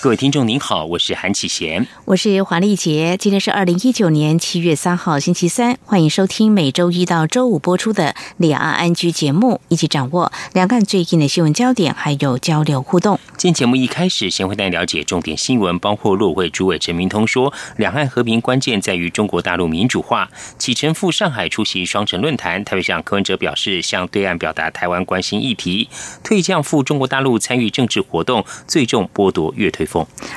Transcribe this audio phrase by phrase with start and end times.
[0.00, 3.16] 各位听众您好，我是韩启贤，我是黄丽杰。
[3.18, 13.18] 今天是二零一九年七月三号星期三，欢迎收听每周一到周五播出的两岸安居节目，一起掌握两岸最近的新闻焦点，还有交流互动。
[13.36, 20.30] 今天节目一开始，先会带了解重点新闻，包括陆委主委陈明通说，两岸和平关键在于中国大陆民主化。
[20.58, 25.88] 启程赴上海出席双城论坛，特别向柯文哲表示，向对岸表达台湾关心议题。
[26.22, 29.87] 退将赴中国大陆参与政治活动，最终剥夺越退。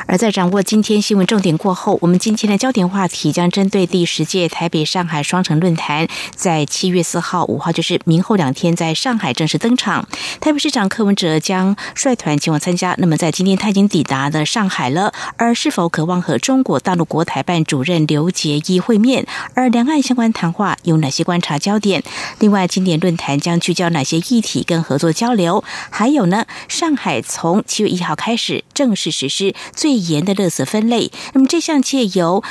[0.08, 10.08] 而在掌握今天新闻重点过后，我们今天的焦点话题将针对第十届台北上海双城论坛，在七月四号、五号，就是明后两天，在上海正式登场。
[10.40, 12.96] 台北市长柯文哲将率团前往参加。
[12.98, 19.26] 那么，在今天他已经抵达了上海了，而是否渴望和中国大陆国台办主任刘杰一会面？
[19.54, 22.04] 而两岸相关谈话有哪些观察焦点？
[22.40, 25.64] 另外，今年论坛将聚焦哪些议题跟合作交流？
[25.90, 26.46] 还有呢？
[26.68, 29.41] 上海从七月一号开始正式实施。
[29.74, 31.12] 最严的垃圾分类。
[31.34, 32.44] 那么这项借由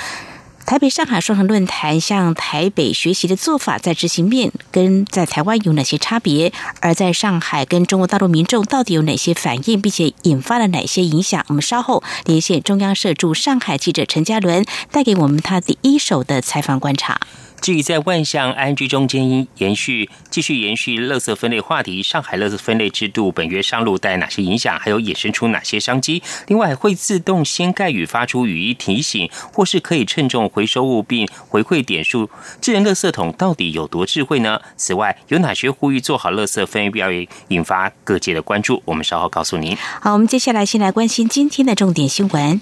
[0.66, 6.52] 台北、上海双城论坛向台北学习的做法，在执行面跟在台湾有哪些差别？
[6.80, 11.44] 而在上海跟中国大陆民众到底有哪些反应，并且引发了哪些影响？
[11.48, 17.20] 我们稍后连线中央社驻上海记者陈嘉伦，带给我们他第一手的采访观察。
[17.60, 26.22] 至于在万象安居中间延续继续延续垃圾分类话题，上海垃圾分类制度本月上路带来哪些影响，还有衍生出哪些商机？
[26.48, 32.30] 另外会自动掀盖与发出语音提醒，或是可以称重回收物并回馈点数。
[32.60, 34.60] 智能垃圾桶到底有多智慧呢？
[34.76, 38.82] 此外有哪些呼吁做好垃圾分类标语，引发各界的关注？
[38.86, 39.76] 我们稍后告诉您。
[40.00, 42.60] 好，我们接下来先来关心今天的重点新闻。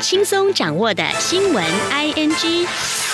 [0.00, 3.07] 轻松掌握的新闻，I N G。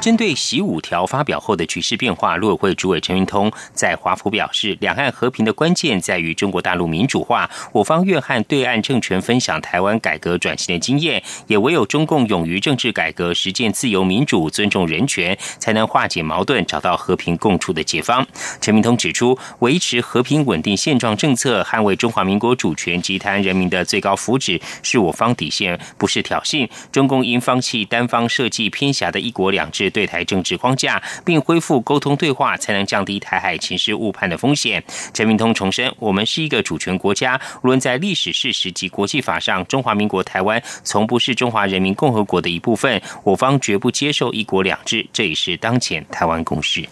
[0.00, 18.26] 针对习五条发表后的局势变化，陆委会主委陈云通在华府表示，两岸和平的关键在于中国大陆民主化，我方愿和对岸政权分享台湾改革转型的经验，也唯有中共勇于政治改革，实践自由民主，尊重人权，才能化解矛盾，找到和平共处的解方。
[18.58, 26.66] 陈明通指出，维持和平稳定现状政策，捍卫中华民国主权及台湾人民的最高福祉，是我方底线，不是挑衅。
[26.90, 29.89] 中共应放弃单方设计偏狭的一国两制。
[29.90, 34.82] 对台政治框架，并恢复沟通对话，才能降低台海情势误判的风险。
[35.12, 46.86] 陈明通重申，我们是一个主权国家，无论在历史事实及国际法上，中华民国台湾从不是中华人民共和国的一部分，我方绝不接受一国两制，这也是当前台湾共识。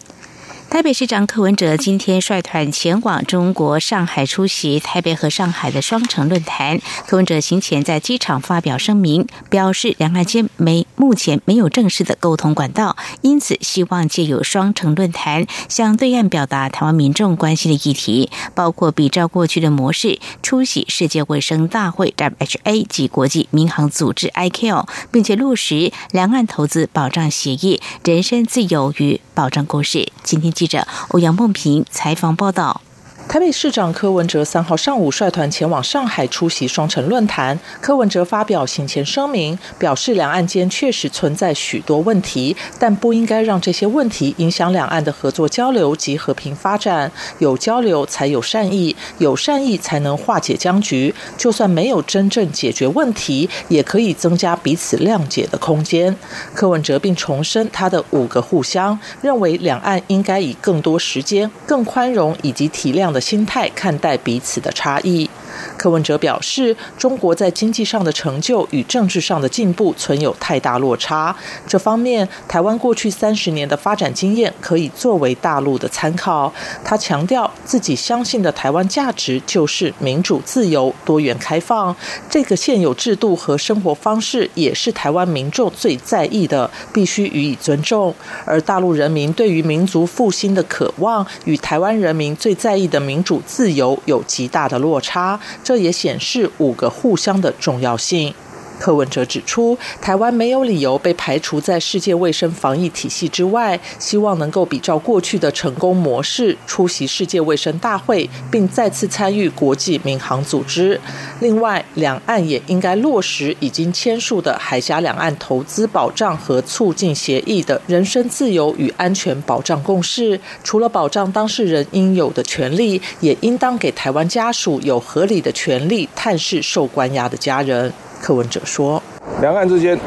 [0.70, 6.78] 台北市长柯文哲今天率团前往中国上海出席台北和上海的双城论坛。
[7.06, 30.12] 柯文哲行前在机场发表声明，表示两岸间没目前没有正式的沟通管道，因此希望借由双城论坛向对岸表达台湾民众关心的议题，包括比照过去的模式出席世界卫生大会 （WHA） 及国际民航组织 （ICAO），并且落实两岸投资保障协议、人身自由与保障故事。
[30.22, 30.52] 今天。
[30.58, 32.80] 记者欧阳梦平采访报道。
[33.28, 37.60] 台北市长柯文哲三号上午率团前往上海出席双城论坛。
[37.78, 47.12] 柯文哲发表行前声明，表示两岸间确实存在许多问题，但不应该让这些问题影响两岸的合作交流及和平发展。
[47.38, 51.14] 有交流才有善意，有善意才能化解僵局。
[51.36, 56.16] 就算没有真正解决问题，也可以增加彼此谅解的空间。
[56.54, 63.17] 柯文哲并重申他的五个互相，认为两岸应该以更多时间、更宽容以及体谅的。
[63.20, 65.28] 心态看待彼此的差异。
[65.78, 71.34] 柯文哲表示，中国在经济上的成就与政治上的进步存有太大落差。
[71.66, 76.52] 这方面，台湾过去三十年的发展经验可以作为大陆的参考。
[76.84, 81.94] 他强调，自己相信的台湾价值就是民主、自由、多元、开放。
[82.28, 88.12] 这个现有制度和生活方式也是台湾民众最在意的，必须予以尊重。
[88.44, 95.38] 而大陆人民对于民族复兴的渴望，与台湾人民最在意的民主、自由有极大的落差。
[95.68, 98.32] 这也显示五个互相的重要性。
[98.78, 111.00] 柯文哲指出，台湾没有理由被排除在世界卫生防疫体系之外，希望能够比照过去的成功模式，出席世界卫生大会，并再次参与国际民航组织。
[111.40, 120.40] 另外，两岸也应该落实已经签署的海峡两岸投资保障和促进协议的人身自由与安全保障共识。
[120.62, 127.92] 除了保障当事人应有的权利，也应当给台湾家属有合理的权利探视受关押的家人。
[128.20, 129.02] 柯文哲说
[129.40, 129.98] ：“两岸之间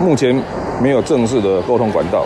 [0.00, 0.34] 目前
[0.80, 2.24] 没有正式的沟通管道，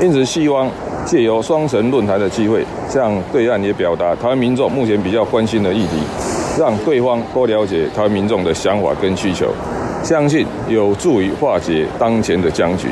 [0.00, 0.70] 因此希望
[1.04, 6.02] 借由双城论坛的机会，向对岸也表达台湾民众目前比较关心的议题，
[6.58, 9.46] 让对方多了解台湾民众的想法跟需求，
[10.02, 12.88] 相信有助于化解当前的僵局。”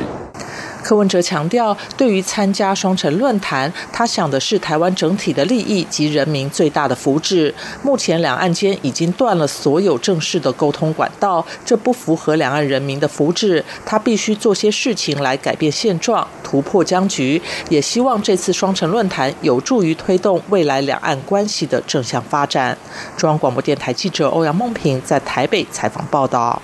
[0.83, 7.53] 柯文哲强调，对于参加双城论坛，他想的是台湾整体的利益及人民最大的福祉。
[7.83, 13.63] 目前两岸间已经断了所有正式的沟通管道，这不符合两岸人民的福祉。
[13.87, 17.41] 他必须做些事情来改变现状，突破僵局。
[17.69, 22.77] 也希望这次双城论坛有助于推动未来两岸关系的正向发展。
[23.17, 26.61] 中央广播电台记者欧阳梦平在台北采访报道。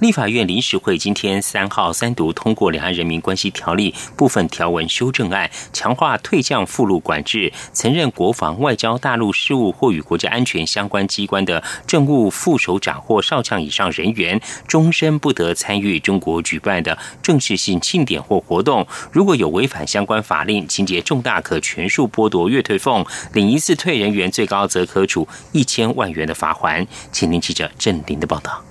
[0.00, 7.52] 立法院临时会今天三号三读通过《两岸人民关系条例》部分条文修正案，强化退将附录管制。
[7.72, 18.86] 曾任国防、外交、大陆事务或与国家安全相关机关的政务副首长或少将以上人员，终身不得参与中国举办的正式性庆典或活动。
[19.12, 23.06] 如果有违反相关法令，情节重大，可全数剥夺月退俸。
[23.32, 26.84] 领一次退人员，最高则可处一千万元的罚款。
[27.12, 28.62] 请听记者郑林的报道。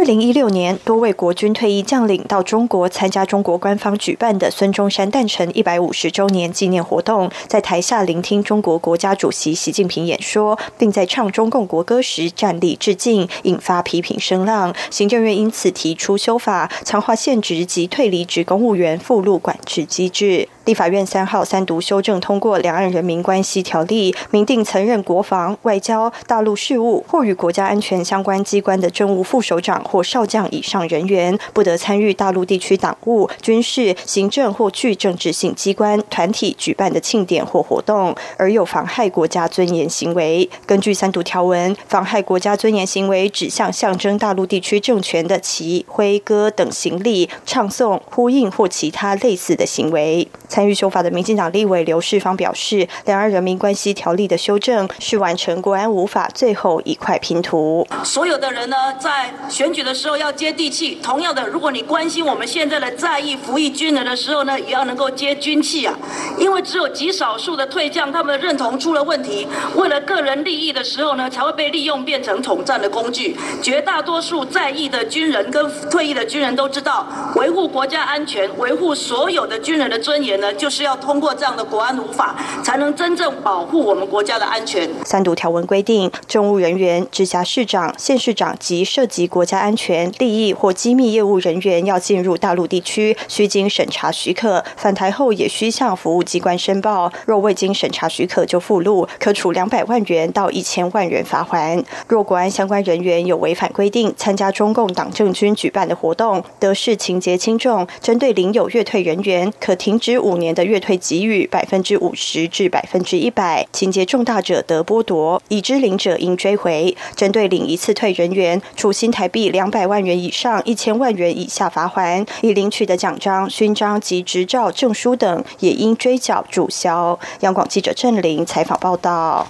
[0.00, 14.74] 二零一六年，多位国军退役将领到中国参加中国官方举办的孙中山诞辰一百五十周年纪念活动，在台下聆听中国国家主席习近平演说，并在唱中共国歌时站立致敬，引发批评声浪。
[14.88, 20.48] 行政院因此提出修法，强化现职及退离职公务员附录管制机制。
[20.66, 40.48] 立法院三号三读修正通过《两岸人民关系条例》，明定曾任国防、外交、大陆事务或与国家安全相关机关的政务副首长或少将以上人员，不得参与大陆地区党务、军事、行政或具政治性机关、团体举办的庆典或活动，而有妨害国家尊严行为。
[40.64, 50.28] 根据三读条文，妨害国家尊严行为指向象征大陆地区政权的旗、徽、歌等行李、唱诵、呼应或其他类似的行为。
[50.48, 57.86] 参与修法的民进党立委刘世芳表示，两岸人民关系条例的修正是完成国安无法最后一块拼图。
[58.04, 60.98] 所有的人呢，在选举的时候要接地气。
[61.02, 65.94] 同样的，如果你关心我们现在的在役服役军人的时候呢，也要能够接军气啊。
[66.38, 73.36] 因为只有极少数的退将，他们的认同出了问题，为了个人利益的时候呢，才会被利用变成统战的工具。
[73.62, 77.06] 绝大多数在役的军人跟退役的军人都知道，
[77.36, 80.52] 维护国家安全，维护所有的军人的尊严呢。
[80.54, 84.90] 就是要通过这样的国安无法，才能真正保护我们国家的安全。
[85.04, 97.12] 三读条文规定，政务人员、直辖市长、县市长及涉及国家安全、利益或机密业务人员要进入大陆地区，需经审查许可，返台后也需向服务机关申报。
[97.26, 101.80] 若未经审查许可就附录，可处两百万元到一千万元罚款。
[102.08, 110.40] 若国安相关人员有违反规定，参加中共党政军举办的活动，得视情节轻重，针对领有月退人员，可停止五。
[110.40, 116.96] 年的月退给予百分之五十至百分之一百，情节重大者得剥夺，已知领者应追回。
[117.14, 127.18] 针对领一次退人员，处新台币两百万元以上一千万元以下罚款；已领取的奖章、勋章及执照、证书等，也应追缴注销。
[127.40, 129.46] 央广记者郑玲采访报道。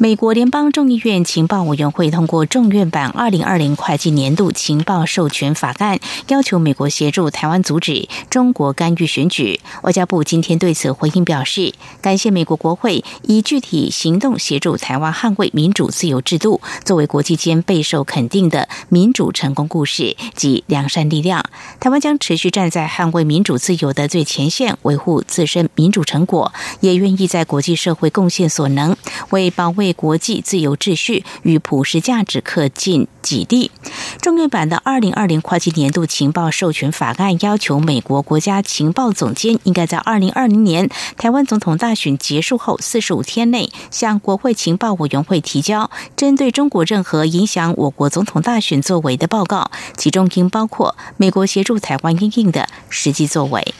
[0.00, 9.60] 美国联邦众议院情报委员会通过众院版二零二零会计年度情报授权法案，要求美国协助台湾阻止中国干预选举。
[9.82, 21.44] 外交部今天对此回应表示，感谢美国国会以具体行动协助台湾捍卫民主自由制度，作为国际间备受肯定的民主成功故事及良善力量。
[21.80, 28.96] 台湾将持续站在捍卫民主自由的最前线，维护自身民主成果，也愿意在国际社会贡献所能，
[29.30, 29.87] 为保卫。
[29.92, 33.70] 国际自由秩序与普世价值刻尽己地。
[34.20, 53.74] 众院版的二零二零会计年度情报授权法案要求，美国国家情报总监应该在二零二零年台湾总统大选结束后四十五天内，向国会情报委员会提交针对中国任何影响我国总统大选作为的报告，其中应包括美国协助台湾应应的实际作为。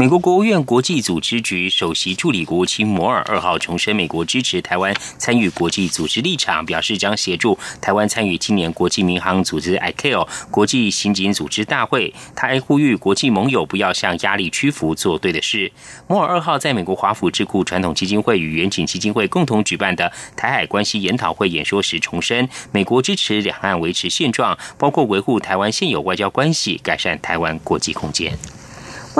[0.00, 12.14] 美国国务院国际组织局首席助理国务卿摩尔二号重申美国支持台湾参与国际组织立场，表示将协助台湾参与今年国际民航组织 ICAO 国际刑警组织大会。
[12.34, 15.70] 他还呼吁国际盟友不要向压力屈服，做对的事。
[16.06, 28.32] 摩尔二号在美国华府智库传统基金会与远景基金会共同举办的台海关系研讨会演说时重申，美国支持两岸维持现状，包括维护台湾现有外交关系，改善台湾国际空间。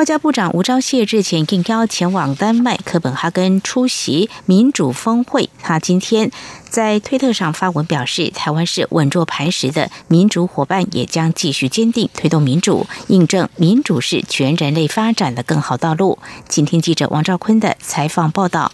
[0.00, 5.50] 外交部长吴钊燮日前应邀前往丹麦哥本哈根出席民主峰会。
[5.62, 6.30] 他今天
[6.70, 16.18] 在推特上发文表示，台湾是稳坐磐石的民主伙伴，也将继续坚定推动民主，印证民主是全人类发展的更好道路。
[16.48, 18.72] 请听记者王兆坤的采访报道。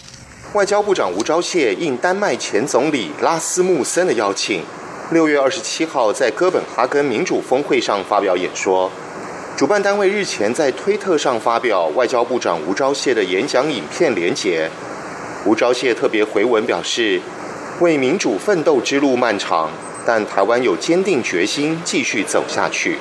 [0.53, 4.63] 外交部长吴钊燮应丹麦前总理拉斯穆森的邀请，
[5.11, 8.89] 六月二十七号在哥本哈根民主峰会上发表演说。
[9.57, 14.69] 主办单位日前在推特上发表外交部长吴钊燮的演讲影片连结。
[15.47, 17.19] 吴钊燮特别回文表示，
[17.81, 19.71] 为民主奋斗之路漫长，
[20.05, 22.99] 但台湾有坚定决心继续走下去。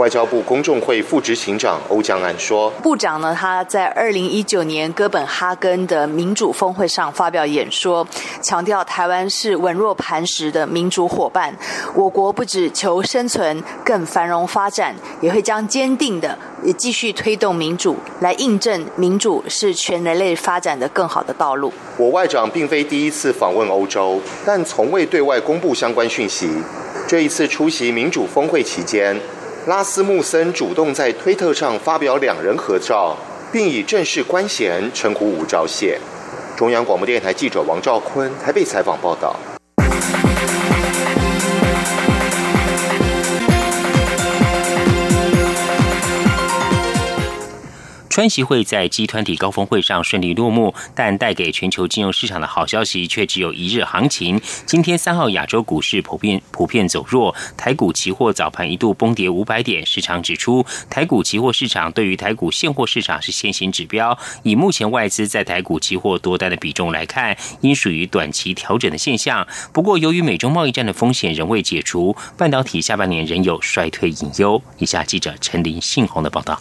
[0.00, 8.06] 外交部公众会副执行长欧江安说：“部长呢，他在二零一九年哥本哈根的民主峰会上发表演说，
[8.40, 11.54] 强调台湾是稳若磐石的民主伙伴。
[11.94, 26.48] 我国不只求生存，更繁荣发展，也会将坚定的也继续推动民主，来印证民主是全人类发展的更好的道路。”我外长并非第一次访问欧洲，但从未对外公布相关讯息。
[27.06, 29.14] 这一次出席民主峰会期间。
[29.70, 33.16] 拉斯穆森主动在推特上发表两人合照，
[33.52, 35.96] 并以正式官衔称呼吴钊燮。
[36.56, 39.36] 中央广播电台记者王兆坤台北采访报道。
[48.20, 54.38] 川协会在集团体高峰会上顺利落幕，但带给全球金融市场的好消息却只有一日行情。
[54.66, 59.86] 今天三号亚洲股市普遍普遍走弱，台股期货早盘一度崩跌五百点。
[59.86, 64.18] 市场指出，台股期货市场对于台股现货市场是先行指标。
[64.42, 69.48] 以目前外资在台股期货多单的比重来看，应属于短期调整的现象。
[69.72, 74.60] 不过，由于美中贸易战的风险仍未解除，半导体下半年仍有衰退隐忧。
[74.76, 76.60] 以下记者陈林信宏的报道。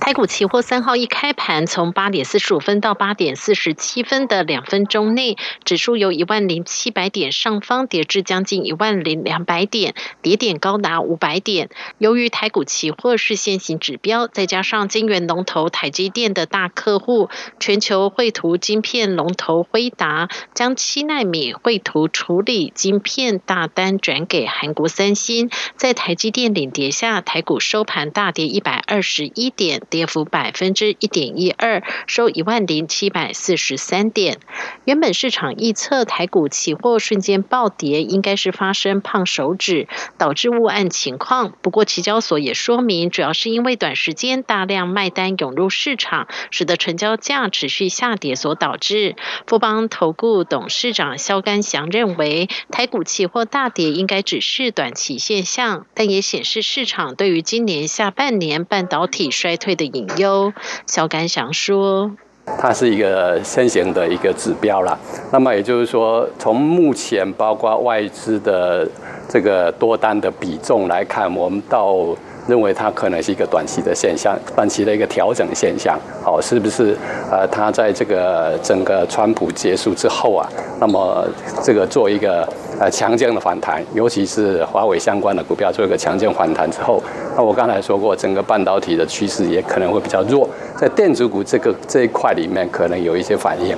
[0.00, 11.68] 台股期货三号一开盘，从八点四十五分到八点四十七分的两分钟内，指数由一万零七百点上方跌至将近一万零两百点，跌点高达五百点。
[11.98, 17.28] 由于台股期货是现行指标，再加上晶圆龙头台积电的大客户
[17.60, 29.82] 全球绘图晶片龙头辉达，将七纳米绘图处理晶片大单转给韩国三星，在台积电领跌下，台股收盘大跌一百二十一点。
[29.90, 34.38] 跌幅百分之一点一二，收一万零七百四十三点。
[34.84, 41.52] 原本市场预测台股期货瞬间暴跌，应该是发生胖手指导致误案情况。
[41.60, 49.16] 不过期交所也说明，主要是因为短时间大量卖单涌入市场，使得成交价持续下跌所导致。
[49.48, 59.79] 富邦投顾董事长肖干祥认为，台股期货大跌应该只是短期现象，但也显示市场对于今年下半年半导体衰退。
[59.80, 60.52] 的隐忧，
[60.86, 62.10] 小感想说，
[62.58, 64.98] 它是一个先行的一个指标了。
[65.32, 68.86] 那么也就是说，从目前包括外资的
[69.28, 72.06] 这个多单的比重来看，我们到。
[72.48, 75.96] 认为它可能是一个短期的现象，短期的一个调整现象。
[76.24, 76.96] 好，是不是？
[77.30, 80.48] 呃，它在这个整个川普结束之后啊，
[80.80, 81.24] 那么
[81.62, 82.48] 这个做一个
[82.80, 87.02] 呃强劲的反弹，尤其是华为相关的股票做一个强劲反弹之后，
[87.36, 93.76] 那我刚才说过，整个半导体的趋势也可能会比较弱，在电子股这个这一块里面，可能有一些反应。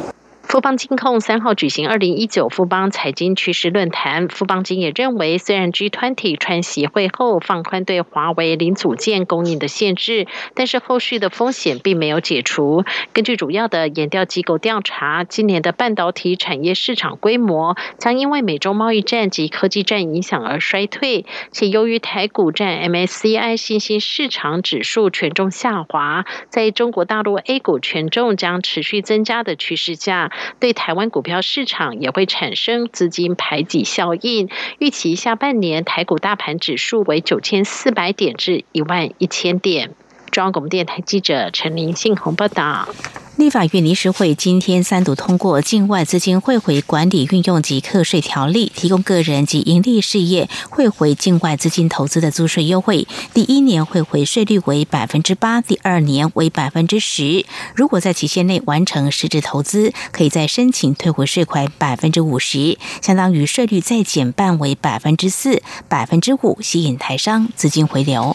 [0.52, 12.84] 富邦金控三号举行二零一九富邦财经趋势论坛，富邦金也认为，虽然 G 团体川协会后放宽对华为零组件供应的限制，但是后续的风险并没有解除。
[13.14, 30.30] 根据主要的研调机构调查，今年的半导体产业市场规模将因为美中贸易战及科技战影响而衰退，且由于台股占 MSCI 新兴市场指数权重下滑，在中国大陆 A 股权重将持续增加的趋势下。
[30.60, 39.94] 对台湾股票市场也会产生资金排挤效应，预期下半年台股大盘指数为九千四百点至一万一千点。
[40.32, 42.88] 中央广播电台记者陈林信宏报道。
[43.36, 53.06] 立法院理事会今天三读通过《境外资金汇回管理运用及课税条例》，提供个人及营利事业汇回境外资金投资的租税优惠。
[53.34, 57.44] 第一年汇回税率为百分之八，第二年为百分之十。
[57.74, 68.34] 如果在期限内完成实质投资，可以再申请退回税款百分之五十，相当于税率再减半为百分之四、百分之五，吸引台商资金回流。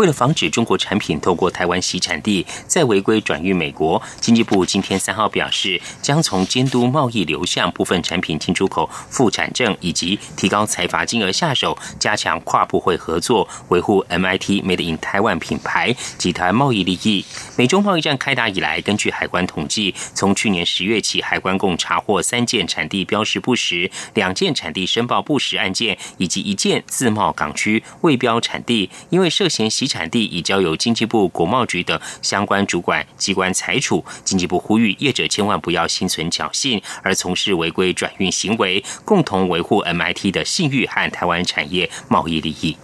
[0.00, 17.22] 为了防止中国产品透过台湾洗产地再违规转运美国，经济部今天三号表示，将从监督贸易流向、部分产品进出口副产证以及提高财罚金额下手，加强跨部会合作，维护 MIT Made in Taiwan 品牌及台湾贸易利益。
[17.58, 29.68] 美中贸易战开打以来，根据海关统计，从去年十月起，海关共查获三件产地标识不实、两件产地申报不实案件，以及一件自贸港区未标产地，因为涉嫌。
[29.70, 34.04] 洗产地已交由经济部国贸局等相关主管机关裁处。
[34.24, 42.76] 经济部呼吁业者千万不要心存侥幸而从事违规转运行为，共同维护 MIT 的信誉和台湾产业贸易利益。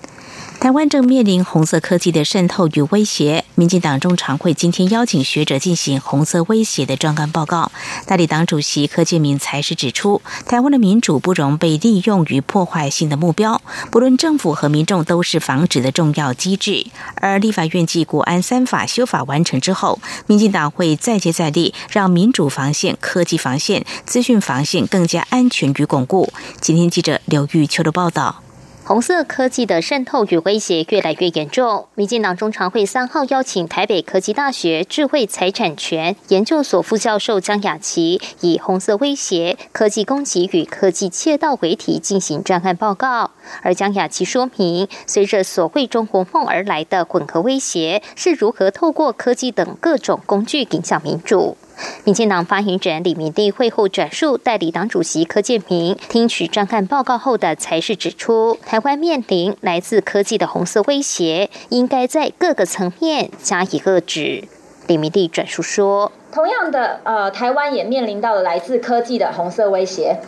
[0.58, 3.44] 台湾正面临红色科技的渗透与威胁。
[3.54, 7.70] 民进党中常会今天邀请学者进行红色威胁的专案报告。
[8.06, 13.60] 代理党主席柯建明才是指出，台湾的民主不容被利用于破坏性的目标，
[13.90, 16.86] 不论政府和民众都是防止的重要机制。
[17.16, 26.32] 而立法院继国安三法修法完成之后，民进党会再接再厉，让民主防线、科技防线、资讯防线更加安全与巩固。
[26.60, 28.45] 今天记者刘玉秋的报道。
[28.88, 31.88] 红色科技的渗透与威胁越来越严重。
[31.96, 43.32] 民进党中常会三号邀请台北科技大学智慧财产权研究所副教授江雅琪，以“红色威胁、科技攻击与科技窃盗”为题进行专案报告。
[43.62, 51.56] 而江雅琪说明，随着所谓中国梦而来的混合威胁，是如何透过科技等各种工具影响民主。
[52.04, 64.44] 民进党发言人李明利会后转述代理党主席柯建明听取专案报告后的才是指出，台湾面临来自科技的红色威胁，应该在各个层面加以遏制。
[64.86, 70.20] 李明利转述说：“同样的，呃，台湾也面临到了来自科技的红色威胁，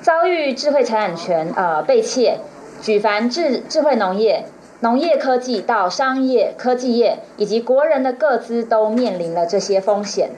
[0.00, 2.38] 遭遇智慧财产权呃被窃，
[2.80, 4.46] 举凡智智慧农业、
[4.80, 10.30] 农业科技到商业科技业以及国人的各资都面临了这些风险。”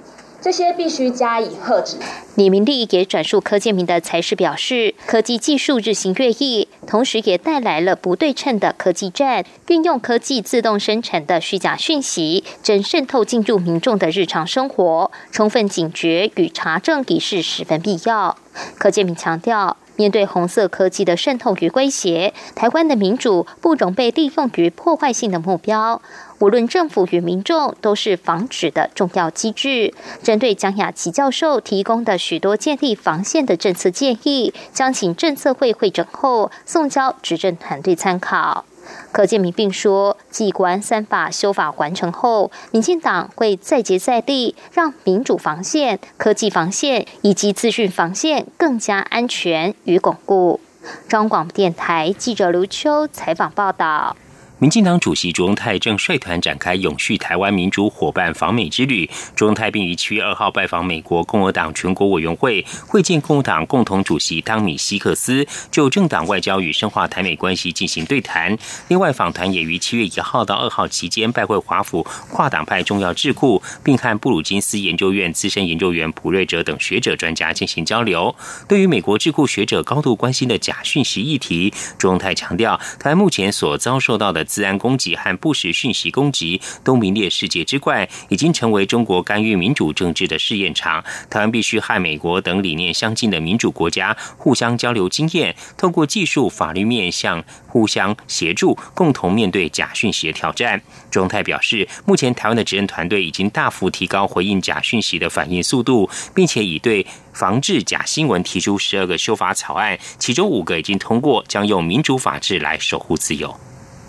[0.46, 1.96] 这些必须加以遏制。
[2.36, 18.36] 李明利也转述柯建明的才是表示，科技技术日新月异，同时也带来了不对称的科技战，运用科技自动生成的虚假讯息，正渗透进入民众的日常生活，充分警觉与查证已是十分必要。
[18.78, 26.00] 柯建明强调，面对红色科技的渗透与威胁，台湾的民主不容被利用于破坏性的目标。
[26.38, 29.94] 无论政府与民众都是防止的重要机制。
[30.22, 38.64] 针对江雅琪教授提供的许多建立防线的政策建议，将请政策会会诊后送交执政团队参考。
[39.10, 50.60] 柯建明并说，机关三法修法完成后，民进党会再接再厉，让民主防线、科技防线以及资讯防线更加安全与巩固。
[51.08, 54.16] 中广电台记者刘秋采访报道。
[54.58, 59.06] 民进党主席卓荣泰正率团展开永续台湾民主伙伴访美之旅。
[59.34, 68.56] 卓荣泰并于七月二号拜访美国共和党全国委员会，会见共和党共同主席汤米·希克斯，就政党外交与深化台美关系进行对谈。
[68.88, 78.34] 另外，访团也于七月一号到二号期间拜会华府跨党派重要智库，并和布鲁金斯研究院资深研究员普瑞哲等学者专家进行交流。
[78.66, 84.45] 对于美国智库学者高度关心的假讯息议题，卓荣泰强调，台湾目前所遭受到的。
[84.46, 91.04] 自然攻击和不实讯息攻击都名列世界之冠，已经成为中国干预民主政治的试验场。
[91.28, 100.80] 台湾必须和美国等理念相近的民主国家互相交流经验，透过技术、法律面向互相协助，共同面对假讯息的挑战。
[101.10, 113.54] 中泰表示，目前台湾的执政团队已经大幅提高回应假讯息的反应速度，并且已对防治假新闻提出十二个修法草案，其中五个已经通过，将用民主法治来守护自由。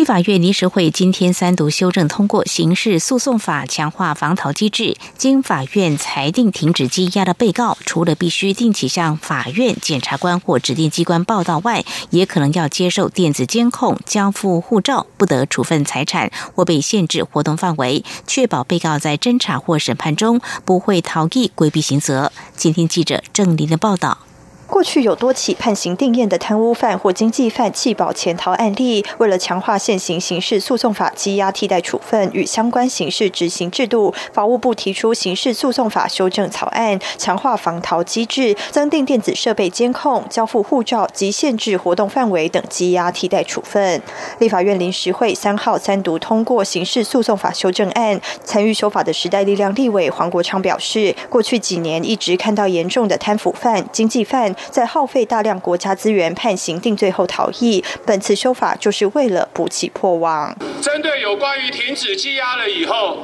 [0.00, 4.96] 立法院临时会今天三读修正通过刑事诉讼法，强化防逃机制。
[5.18, 22.32] 经法院裁定停止羁押的被告，除了必须定期向法院、检察官或指定机关报到外，也可能要接受电子监控、交付护照，不得处分财产或被限制活动范围，确保被告在侦查或审判中不会逃逸、规避刑责。
[22.56, 24.29] 今天记者郑林的报道。
[24.70, 44.00] 过去有多起判刑定验的贪污犯或经济犯弃保潜逃案例，为了强化现行刑事诉讼法羁押替代处分与相关刑事执行制度，法务部提出刑事诉讼法修正草案，强化防逃机制，增订电子设备监控、交付护照及限制活动范围等羁押替代处分。
[44.38, 54.54] 立法院临时会三号三读通过刑事诉讼法修正案，参与修法的时代力量立委黄国昌表示，过去几年一直看到严重的贪腐犯、经济犯。
[54.70, 60.54] 在耗费大量国家资源判刑定罪后逃逸，本次修法就是为了补起破网。
[60.82, 63.18] 针对有关于停止羁押了以后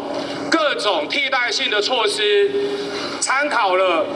[0.50, 2.50] 各种替代性的措施，
[3.20, 4.06] 参考了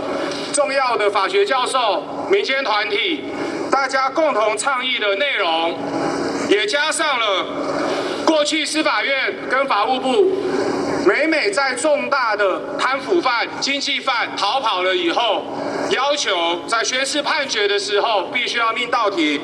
[0.52, 3.24] 重要的法学教授、民间团体
[3.70, 5.78] 大家共同倡议的内容，
[6.48, 7.46] 也加上了
[8.26, 10.32] 过去司法院跟法务部。
[11.06, 15.44] 每每在重大的贪腐犯、经济犯逃跑了以后，
[15.88, 19.40] 要求在宣是判决的时候必须要命到庭，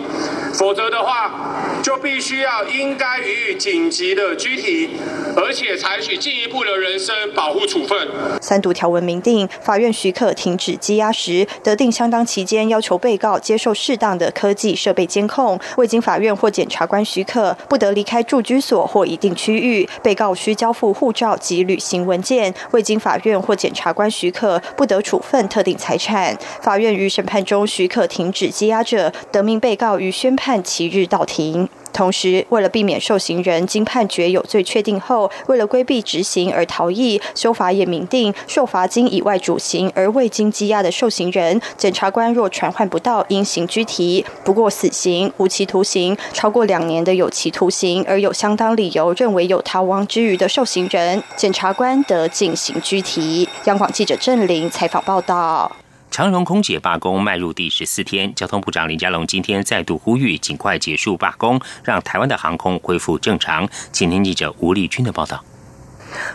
[0.55, 4.91] 否则的话就必须要应该予以紧急的拘提，
[5.37, 8.09] 而且采取进一步的人身保护处分。
[8.41, 15.59] 三读条文明定，法院许可停止羁押时，得定相当期间，要求被告接受适当的科技设备监控。
[15.77, 19.89] 未经法院或检察官许可，不得离开住居所或一定区域。
[20.03, 21.37] 被告需交付护照。
[21.39, 26.37] 及履行文件，未经法院或检察官许可，不得处分特定财产。
[26.61, 31.67] 法院于审判中中许可停止羁押者，得命被告于宣判期日到庭。
[31.91, 44.23] 同时，为了避免受刑人经判决有罪确定后，为了规避执行而逃逸，修法也明定，受罚金以外主刑而未经羁押的受刑人，检察官若传唤不到，应刑拘提。
[44.45, 53.49] 不过，死刑、无期徒刑、超过两年的有期徒刑，而有相当理由认为有逃亡之余的受刑人，检察官得进行拘提。
[53.65, 55.73] 央广记者郑玲采访报道。
[56.17, 63.69] 长荣空姐罢工迈入第十四天，交通部长林佳龙今天再度呼吁尽快结束罢工，让台湾的航空恢复正常。
[63.93, 65.45] 请听记者吴丽君的报道。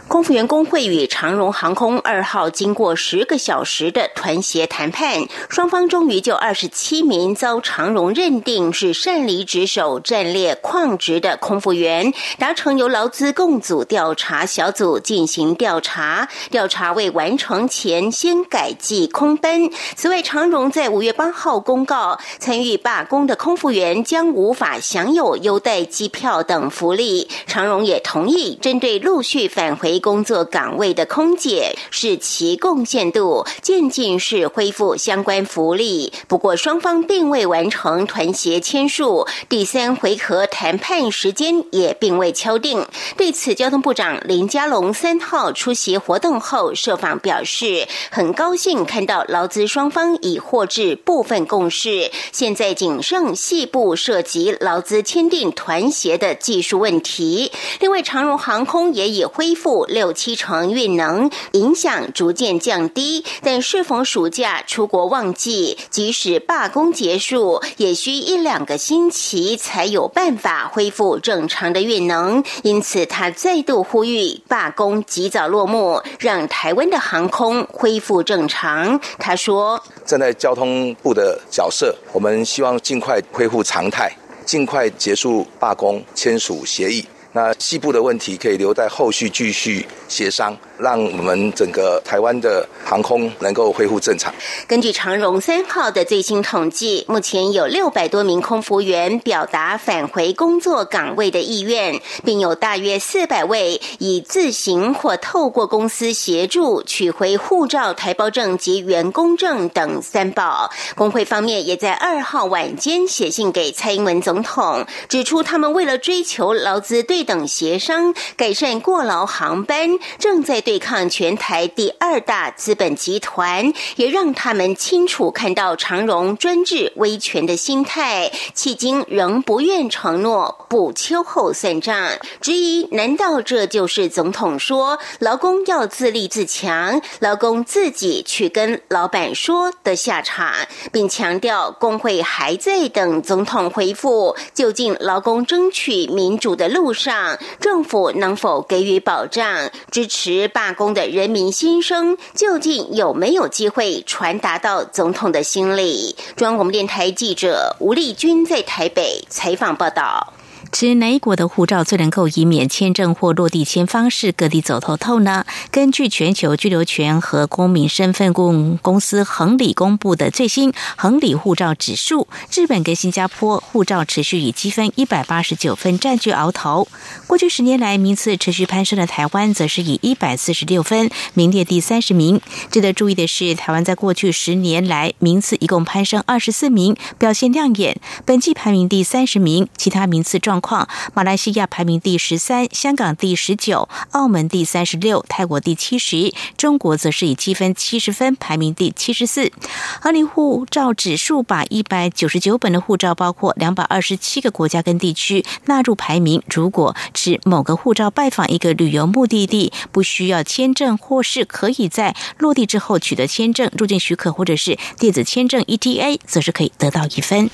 [0.07, 19.69] 空服员工会与长荣航空二号经过十个小时的团协谈判，双方终于就二十七名遭长荣认定是擅离职守、战列旷职的空服员，达成由劳资共组调查小组进行调查，调查未完成前先改计空班。
[19.95, 27.29] 此外，长荣在五月八号公告，参与罢工的空服员将无法享有优待机票等福利。
[27.47, 29.70] 长荣也同意针对陆续返。
[29.75, 36.11] 回工作岗位的空姐，是其贡献度渐进式恢复相关福利。
[36.27, 42.85] 不过，双方并未完成团协签署，第三回合谈判时间也并未敲定。
[43.17, 57.51] 对此，交通部长林佳龙三号出席活动后受访表示，很高兴看到劳资双方已获致部分共识，现在仅剩细部涉及劳资签订团协的技术问题。
[57.79, 59.83] 另外，长荣航空也已恢恢复。
[59.89, 63.25] 六七成运能，影响逐渐降低。
[63.43, 72.41] 但适逢暑假出国旺季，即使罢工结束，也需一两个星期才有办法恢复正常的运能。
[72.63, 78.97] 因此，他再度呼吁罢工及早落幕，让台湾的航空恢复正常。
[79.19, 84.09] 他说：“站在交通部的角色，我们希望尽快恢复常态。”
[84.47, 87.05] 尽快结束罢工，签署协议。
[87.33, 94.33] 那西部的问题可以留在后续继续协商，让我们整个台湾的航空能够恢复正常。
[94.67, 110.69] 根据长荣三号的最新统计，目前有六百多名空服员表达返回工作岗位的意愿，并有大约四百位以自行或透过公司协助取回护照、台胞证及员工证等三宝。
[110.95, 117.21] 工会方面也在二号晚间写信给蔡英文总统，指出他们为了追求劳资对。
[117.23, 128.31] 等协商改善过劳航班，正在对对抗全台第二大资本集团，也让他们清楚看到长荣专制威权的心态。
[128.55, 140.53] 迄今仍不愿承诺不秋后算账，质疑难道这就是总统说劳工要自立自强，劳工自己去跟老板说的下场，
[140.93, 144.37] 并强调工会还在等总统回复。
[144.53, 147.37] 究竟劳工争取民主的路上？
[147.59, 149.69] 政府能否给予保障？
[149.91, 156.15] 支持罢工的人民心声，究竟有没有机会传达到总统的心里？
[156.35, 160.33] 中央广播电台记者吴丽君在台北采访报道。
[160.71, 165.45] 持哪一国的护照最能够以免签证或落地签方式各地走透透呢？
[165.69, 176.87] 根据全球居留权和公民身份公公司恒理公布的最新恒理护照指数，日本跟新加坡护照持续以积分一百八十九分占据鳌头。
[177.27, 182.39] 过去十年来名次持续攀升的台湾，则是以一百四十六分名列第三十名。
[182.71, 187.99] 值得注意的是，台湾在过去十年来名次一共攀升二十四名，表现亮眼。
[188.23, 190.60] 本季排名第三十名，其他名次状。
[190.61, 199.51] 况，马来西亚排名第十三，香港第十九，澳门第三十六，泰国第七十，中国则是以积分七十分排名第七十四。
[199.99, 206.41] 合理护照指数把一百九十九本的护照，包括两百二十七个国家跟地区纳入排名。
[206.47, 217.49] 如果持某个护照拜访一个旅游目的地，不需要签证，或是可以在落地之后取得签证、入境许可或者是电子签证 （ETA），则是可以得到一分。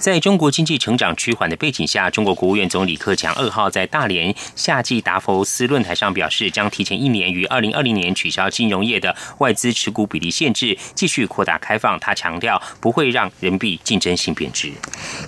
[0.00, 12.00] 在中国经济成长趋缓的背景下，中国国务院总理克强二号在大连夏季达佛斯论坛上表示，将提前一年于二零二零年取消金融业的外资持股比例限制，继续扩大开放。
[12.00, 14.72] 他强调不会让人民币竞争性贬值。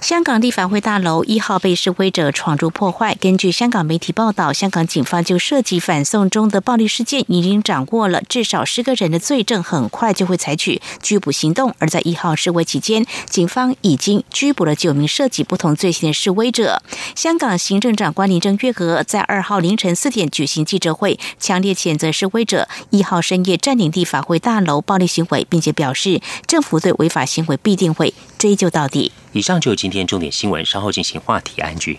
[0.01, 3.15] 香港立法会大楼一号被示威者闯入破坏。
[3.17, 11.75] 根据香港媒体报道，香港警方就涉及反送中的暴力事件已经掌握了至少十个人的罪证，很快就会采取拘捕行动。
[11.79, 14.62] 而在一号示威期间，警方已经拘捕。
[14.65, 16.83] 了九名涉及不同罪行的示威者。
[17.15, 29.13] 香港行政长官林郑月娥在二号凌晨四点举行记者会，强烈谴责示威者一号深夜占领地法会大楼暴力行为，并且表示政府对违法行为必定会追究到底。
[29.33, 31.99] 以上就是今天重点新闻，稍后进行话题安居。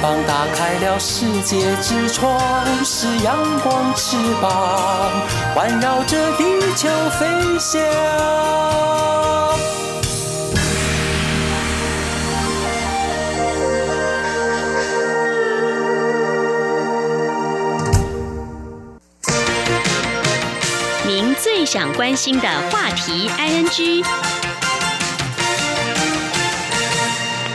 [0.00, 2.40] 膀打开了世界之窗，
[2.84, 5.10] 是阳光翅膀，
[5.54, 7.26] 环绕着地球飞
[7.58, 7.80] 翔。
[21.06, 24.02] 您最想关心的话题，ING。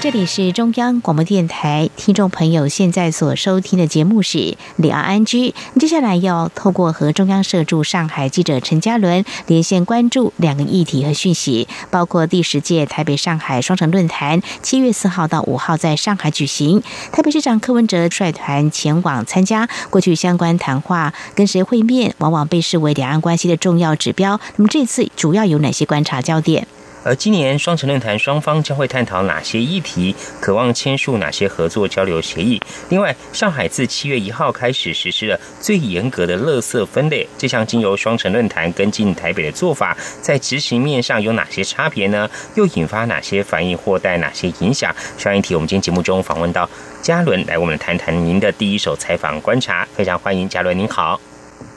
[0.06, 5.56] 这里是中央广播电台，听众朋友现在所收听的节目是李昂安居。
[5.80, 19.68] 接下来要透过和中央社驻上海记者陈嘉伦连线关注两个议题和讯息，包括第十届台北上海双城论坛七月四号到五号在上海举行，台北市长柯文哲率团前往参加。
[19.90, 24.40] 过去相关谈话跟谁会面，往往被视为两岸关系的重要指标。
[24.58, 26.68] 那么这次主要有哪些观察焦点？
[27.06, 32.60] 而今年双城论坛双方将会探讨哪些议题，渴望签署哪些合作交流协议？
[32.90, 42.28] 另外，上海自七月一号开始实施了最严格的垃圾分类，这项经由双城论坛跟进台北的做法，在执行面上有哪些差别呢？
[42.56, 44.92] 又引发哪些反应或带哪些影响？
[45.16, 46.68] 上一题，我们今天节目中访问到
[47.04, 51.22] 嘉伦，来我们谈谈您的第一手采访观察，非常欢迎嘉伦，您好。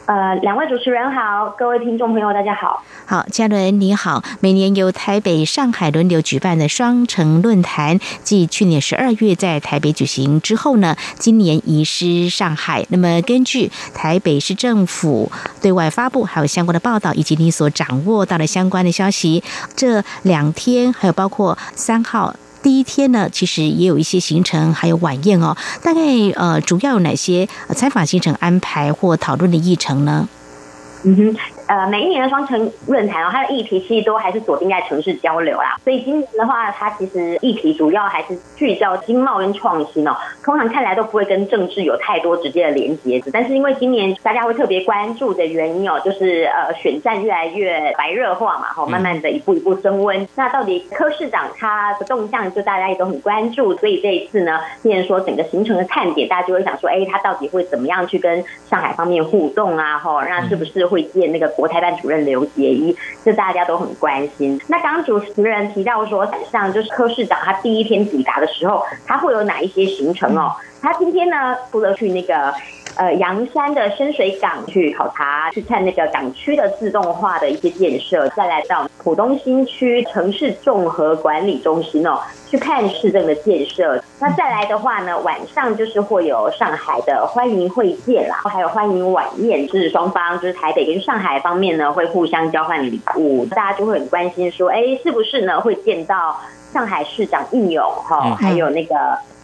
[0.09, 2.83] 呃，两位主持人好，各位听众朋友大家好。
[3.05, 4.25] 好，嘉伦你好。
[4.41, 12.87] 每年由台北、上海轮流举办的双城论坛，继去年十二月在台北举行之后呢，今年移师上海。
[12.89, 19.45] 那么根据台北市政府对外发布，还有相关的报道，以及你所掌握到的相关的消息，
[19.77, 22.35] 这两天还有包括三号。
[22.63, 25.57] 第一天呢，其实也有一些行程，还有晚宴哦。
[25.83, 26.01] 大概
[26.35, 30.29] 呃，主要有哪些采访行程安排或讨论的议程呢？
[31.05, 31.37] 嗯哼。
[31.69, 35.77] 呃，每一年的双城论坛哦，它的议题其实都还是锁定在城市交流啦。
[35.85, 40.17] 所以今年的话，它其实议题主要还是聚焦经贸跟创新哦。
[40.43, 50.27] 通常看来都不会跟政治有太多直接的连接，但是因为今年大家会特别关注的原因哦，就是呃选战越来越白热化嘛，哈，慢慢的一步一步升温。
[50.37, 53.77] 那到底柯市长他的动向，就大家也都很关注。
[53.77, 59.99] 所以这一次呢，既然说整个行程的看点，大家就会想说，哎，他到底会怎么样去跟上海方面互动啊？
[59.99, 61.58] 哈，那是不是会见那个？
[61.59, 64.61] 国台办主任刘杰一，这大家都很关心。
[64.69, 70.53] 那刚主持人提到说，像就是柯市长他第一天抵达的时候，他会有哪一些行程哦？
[70.81, 72.55] 他今天呢，除了去那个。
[72.97, 84.03] 呃，阳山的深水港去考察，去看那个港区的自动化的一些建设，再来到浦东新区城市综合管理中心哦，去看市政的建设。
[84.21, 96.37] 那再来的话呢，晚上就是会有上海的欢迎会见啦，还有欢迎晚宴，就是双方就是台北跟上海方面呢会互相交换礼物，大家就会很关心说，哎，是不是呢会见到
[96.73, 98.95] 上海市长应勇哈，还有那个。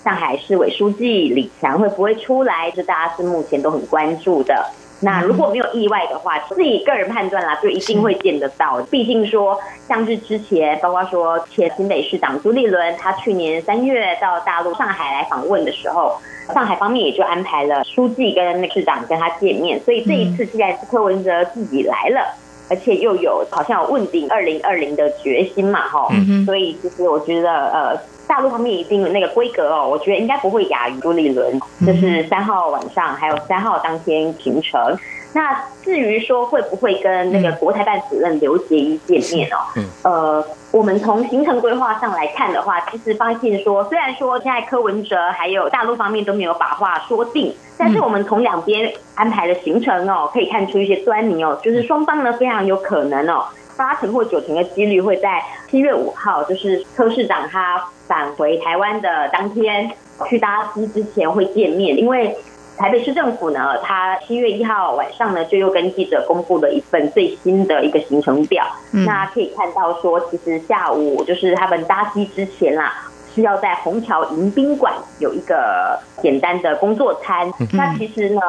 [0.04, 2.70] 上海市委书记李强会不会出来？
[2.72, 4.62] 这大家是目前都很关注的。
[5.00, 8.82] 那如果没有意外的话，自己个人判断啦，就一定会见得到。
[8.90, 9.58] 毕竟说，
[9.88, 16.18] 像是之前，包括说前新北市长朱立伦，他去年三月到大陆上海来访问的时候，
[16.52, 19.80] 上海方面也就安排了书记跟那市长跟他见面。
[19.80, 22.36] 所以这一次既然是柯文哲自己来了，
[22.68, 26.08] 而且又有好像有问鼎二零二零的决心嘛，哈，
[26.46, 27.98] 所以其实我觉得呃。
[28.26, 31.60] 大陆方面一定那个规格哦，我觉得应该不会亚于朱立伦。
[31.86, 34.98] 就是三号晚上，还有三号当天行程。
[35.34, 39.56] 那至于说会不会跟那个国台办主任刘杰一见面哦？
[39.76, 53.44] 嗯呃，我们从行程规划上来看的话，其实发现说，虽然说现在柯文哲还有大陆方面都没有把话说定，但是我们从两边安排的行程哦，可以看出一些端倪哦，就是双方呢非常有可能哦。
[53.76, 59.90] 八成或九成的几率会在七月五号，就是柯市长他返回台湾的当天
[60.28, 62.36] 去搭机之前会见面，因为
[62.76, 73.10] 台北市政府呢，他七月一号晚上呢就又跟记者公布了一份最新的一个行程表，那可以看到说，其实下午就是他们搭机之前啦。
[73.34, 77.50] 是要在虹桥迎宾馆有一个简单的工作餐。
[77.72, 78.40] 那其实呢，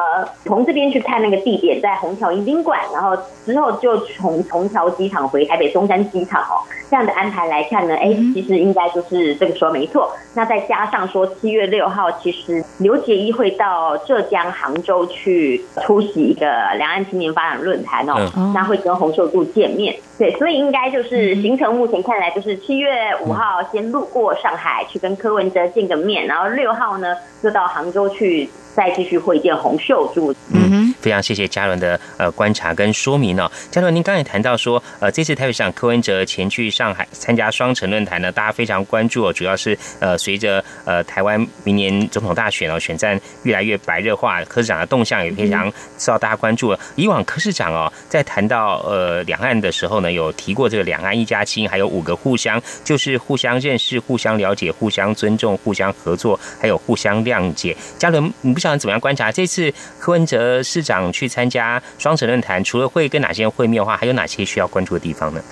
[0.44, 6.62] 从这边去看那个地点在虹桥迎宾馆，然后之后就从虹桥机场回台北松山机场哦。
[6.88, 10.08] 这样的安排来看呢，哎，其实应该就是这个说没错。
[10.34, 16.46] 那再加上说七月六号，其实刘杰一会到浙江杭州去出席一个
[16.76, 19.96] 两岸青年发展论坛哦，那会跟洪秀柱见面。
[20.16, 22.88] 对，所以应该就是行程目前看来就是七月
[23.24, 28.48] 五号先路过上海去跟柯文哲见个面，然后六号呢就到杭州去。
[28.76, 30.34] 再继续会见洪秀柱。
[30.52, 33.50] 嗯，非常谢谢嘉伦的呃观察跟说明哦。
[33.70, 39.32] 嘉伦，您刚才谈到说，呃，这次台北市长柯文哲前去上海参加双城论坛呢，大家非常关注哦。
[39.32, 46.76] 主要是呃，随着呃台湾明年总统大选哦，选战越来越白热化，柯市长的动向也非常受到大家关注。
[46.96, 57.74] 以往柯市长哦，在谈到呃两岸的时候呢，有提过这个两岸一家亲，还有五个互相，就是互相认识、互相了解、互相尊重、互相合作，还有互相谅解。
[57.96, 58.60] 嘉伦，你不？
[58.66, 65.42] 想怎么样观察这次柯文哲市长去参加双城论坛，除了会跟哪些人会面的话，还有哪些需要关注的地方呢？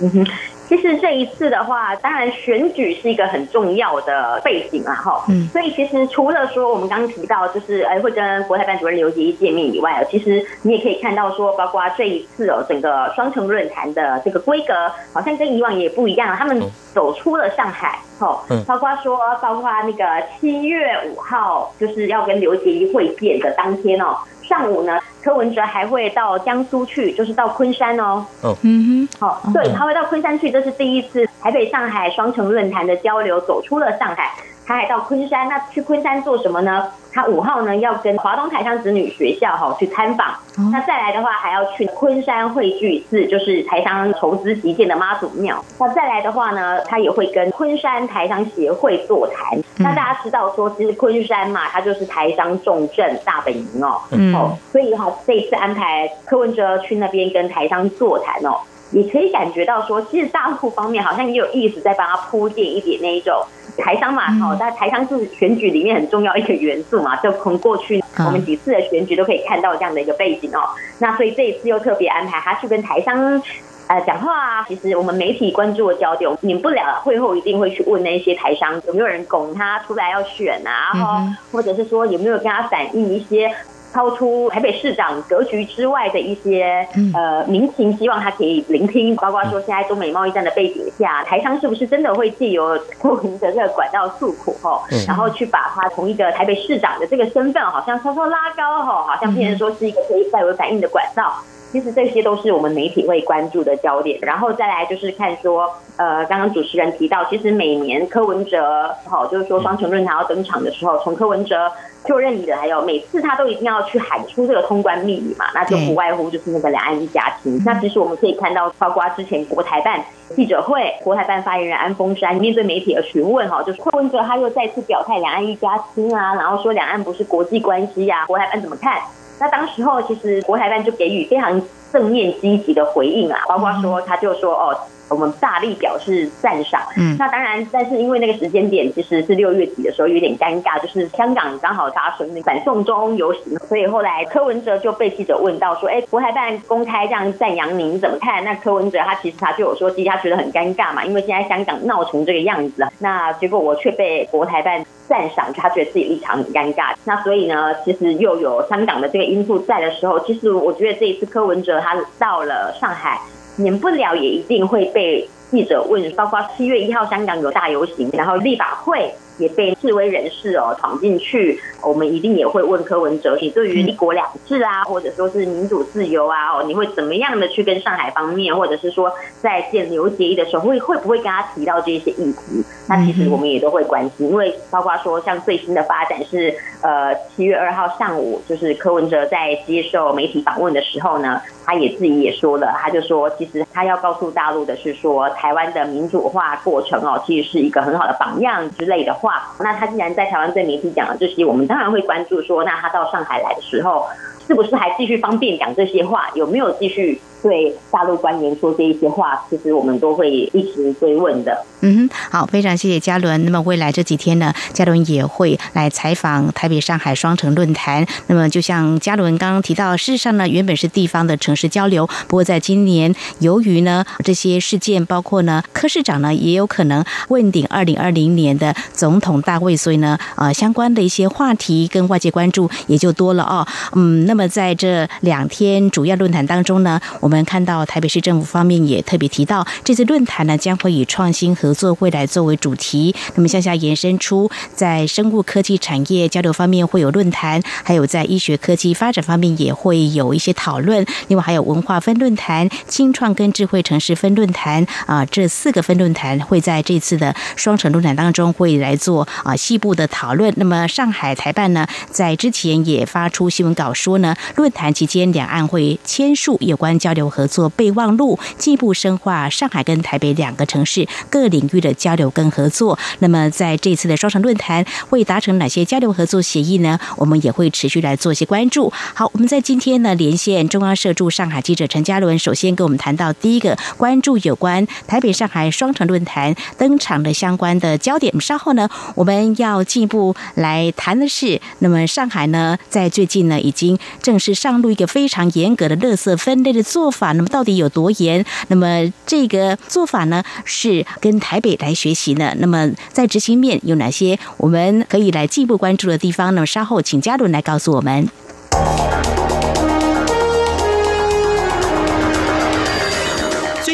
[0.00, 0.26] 嗯哼，
[0.68, 14.72] 其实这一次的话，当然选举是一个很重要的背景啊，哈，嗯，所以其实除了说我们刚刚提到，就是哎会跟国台办主任刘杰一见面以外，其实你也可以看到说，包括这一次哦，整个双城论坛的这个规格
[15.12, 16.62] 好像跟以往也不一样，他们
[16.94, 20.04] 走出了上海，哈，嗯，包括说，包括那个
[20.38, 24.16] 七月五号就是要跟刘杰一会见的当天哦。
[24.48, 28.24] 上午呢，柯文哲还会到江苏去，就是到昆山哦。
[28.42, 34.32] 哦，嗯哼，好，对，他会到昆山去，这是第一次台北上海双城论坛的交流走出了上海。
[34.68, 36.92] 他还到昆山，那去昆山做什么呢？
[37.10, 40.34] 他五号呢要跟华东台商子女学校哈去参访，
[40.70, 45.64] 那再来的话还要去昆山汇聚寺，就是台商筹资集建的妈祖庙。
[45.80, 49.58] 那再来的话呢，他也会跟昆山台商协会座谈。
[49.78, 54.02] 那大家知道说，其实昆山嘛，它就是台商重镇大本营哦，
[54.34, 58.60] 哦，所以哈这一次安排柯文哲去那边跟台商座谈哦，
[58.92, 63.34] 也可以感觉到说，其实大陆方面好像也有意思在帮他铺垫一点那一种。
[63.78, 70.60] 台商嘛，好，但台商是选举里面很重要一个元素嘛，就从过去我们几次的选举都可以看到这样的一个背景哦。
[70.98, 73.40] 那所以这一次又特别安排他去跟台商
[73.86, 74.64] 呃讲话啊。
[74.68, 83.50] 其实我们媒体关注的焦点，免不了会后一定会去问那些台商有没有人拱他出来要选啊，然后或者是说有没有跟他反映一些。
[83.92, 101.32] 超出台北市长格局之外的一些呃民情，希望他可以聆听，包括说现在中美贸易战的背景下，台商是不是真的会借由透明的这个管道诉苦吼，然后去把他从一个台北市长的这个身份，好像稍稍拉高吼，好像变成说是一个可以代为反应的管道。
[101.70, 111.70] 其实这些都是我们媒体会关注的焦点，然后再来就是看说，呃，刚刚主持人提到，其实每年柯文哲，好，就是说双城论坛要登场的时候，从柯文哲
[112.06, 117.62] 就任以来，哦每次他都一定要去喊出这个通关密语嘛，那就不外乎就是那个两岸一家亲。
[117.66, 120.02] 那其实我们可以看到，包括之前国台办
[120.34, 128.98] 记者会，国台办发言人安峰山面对媒体的询问，哈，就是柯文哲他又再次表态两岸一家亲啊，然后说两岸不是国际关系呀，国台办怎么看？
[129.40, 131.60] 那当时候其实国台办就给予非常
[131.92, 134.76] 正面积极的回应啊，包括说他就说哦。
[135.08, 136.80] 我们大力表示赞赏。
[136.96, 156.94] 嗯，那当然，但是因为那个时间点其实是六月底的时候，有点尴尬，就是香港刚好发生那反送中游行，所以后来柯文哲就被记者问到说：“哎，国台办公开这样赞扬您怎么看？”那柯文哲他其实他就有说，其实他觉得很尴尬嘛，因为现在香港闹成这个样子，那结果我却被国台办赞赏，他觉得自己立场很尴尬。
[157.04, 163.18] 那所以呢，其实又有香港的这个因素在的时候，其实我觉得这一次柯文哲他到了上海。
[163.58, 169.12] 免不了也一定会被记者问，包括七月一号香港有大游行，然后立法会。
[169.38, 182.64] 也被示威人士哦闯进去，我们一定也会问柯文哲，你对于一国两制啊，或者说是民主自由啊，哦，你会怎么样的去跟上海方面，或者是说在见刘杰一的时候，会会不会跟他提到这些议题？
[182.88, 199.27] 那其实我们也都会关心，因为包括说像最新的发展是，呃，七月二号上午，就是柯文哲在接受媒体访问的时候呢，他也自己也说了，他就说，其实他要告诉大陆的是说，台湾的民主化过程哦，其实是一个很好的榜样之类的话。
[199.60, 204.06] 那他既然在台湾对媒体讲了这些，我们当然会关注说，那他到上海来的时候，
[204.46, 206.30] 是不是还继续方便讲这些话？
[206.34, 207.20] 有没有继续？
[207.40, 211.64] 对大陆官员说这一些话，其实我们都会一直追问的。
[211.80, 213.44] 嗯哼，好，非常谢谢嘉伦。
[213.44, 218.06] 那么未来这几天呢，嘉伦也会来采访台北、上海双城论坛。
[218.26, 233.66] 那么就像嘉伦刚刚提到，事实上呢，原本是地方的城市交流，不过在今年由于呢这些事件，包括呢柯市长呢也有可能问鼎二零二零年的总统大位，所以呢呃相关的一些话题跟外界关注也就多了哦。
[233.94, 243.14] 嗯，那么在这两天主要论坛当中呢，我们看到台北市政府方面也特别提到，这次论坛呢将会以创新和合作未来作为主题。
[243.34, 251.04] 那么向下延伸出，在生物科技产业交流方面会有论坛，还有在医学科技发展方面也会有一些讨论。
[251.26, 260.50] 另外还有文化分论坛、清创跟智慧城市分论坛啊，这四个分论坛会在这次的双城论坛当中会来做啊细部的讨论。
[260.56, 272.98] 那么上海台办呢，在之前也发出新闻稿说呢，论坛期间两岸会签署有关交流合作备忘录，进一步深化上海跟台北两个城市各领领域的交流跟合作。
[273.18, 276.98] 那么在这次的双城论坛会达成哪些交流合作协议呢？
[277.16, 278.92] 我们也会持续来做一些关注。
[279.14, 288.32] 好，我们在今天呢连线中央社驻上海记者陈嘉伦，首先跟我们谈到第一个关注有关台北上海双城论坛登场的相关的焦点。
[288.40, 297.32] 稍后呢，我们要进一步来谈的是，那么上海呢在最近呢已经正式上路一个非常严格的垃圾分类的做法。
[297.32, 298.44] 那么到底有多严？
[298.68, 302.52] 那么这个做法呢是跟台台北来学习呢？
[302.58, 306.54] 那么在执行面有哪些我们可以来进一步关注的地方？
[306.54, 308.28] 那么稍后请嘉伦来告诉我们。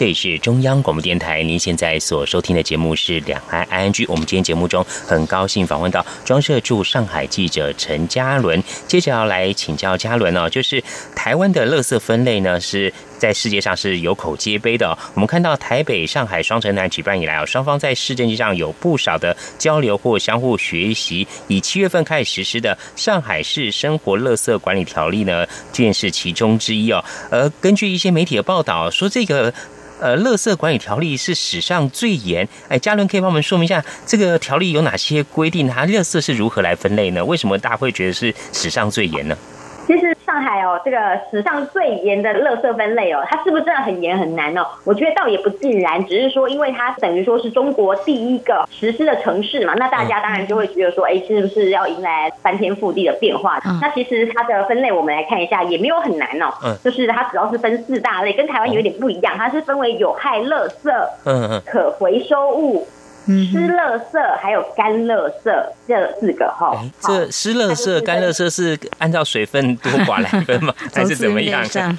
[0.00, 3.92] 这里是中央广播电台，您现在所收听的节目是《两岸 ING》。
[4.08, 10.82] 我们今天节目中很高兴访问到装社驻上海记者陈嘉伦，接着要来请教嘉伦哦，就是
[11.14, 14.96] 台湾的垃圾分类呢是在世界上是有口皆碑的。
[15.12, 21.28] 我们看到台北、上海双城论举办以来啊，双方在市政机上有不少的交流或相互学习。
[21.48, 27.04] 以七月份开始实施的《上海市生活垃圾管理条例》呢，便是其中之一哦。
[27.30, 29.52] 而根据一些媒体的报道说，这个。
[30.00, 32.48] 呃，乐色管理条例是史上最严。
[32.68, 35.68] 哎，嘉伦可以帮我们说明一下，这个条例有哪些规定？
[35.68, 37.24] 它乐色是如何来分类呢？
[37.24, 39.36] 为什么大家会觉得是史上最严呢？
[39.86, 40.96] 其实上海哦，这个
[41.28, 44.64] 史上最严的垃圾分类哦，它是不是真的很严很难哦？
[44.84, 53.60] 我觉得倒也不尽然，只是说因为它等于说是中国第一个实施的城市嘛，那大家当然就会觉得说，哎，是不是要迎来翻天覆地的变化？
[53.82, 56.54] 那其实它的分类我们来看一下，也没有很难哦。
[56.64, 60.92] 嗯，就是它主要是分四大类，跟台湾有点不一样，它是分为有害垃圾、
[61.24, 62.86] 嗯嗯，可回收物。
[63.50, 70.74] 湿乐色还有干乐色这四个哈，这湿乐色、干乐色是按照水分多寡来分吗？
[70.94, 71.62] 还是怎么样？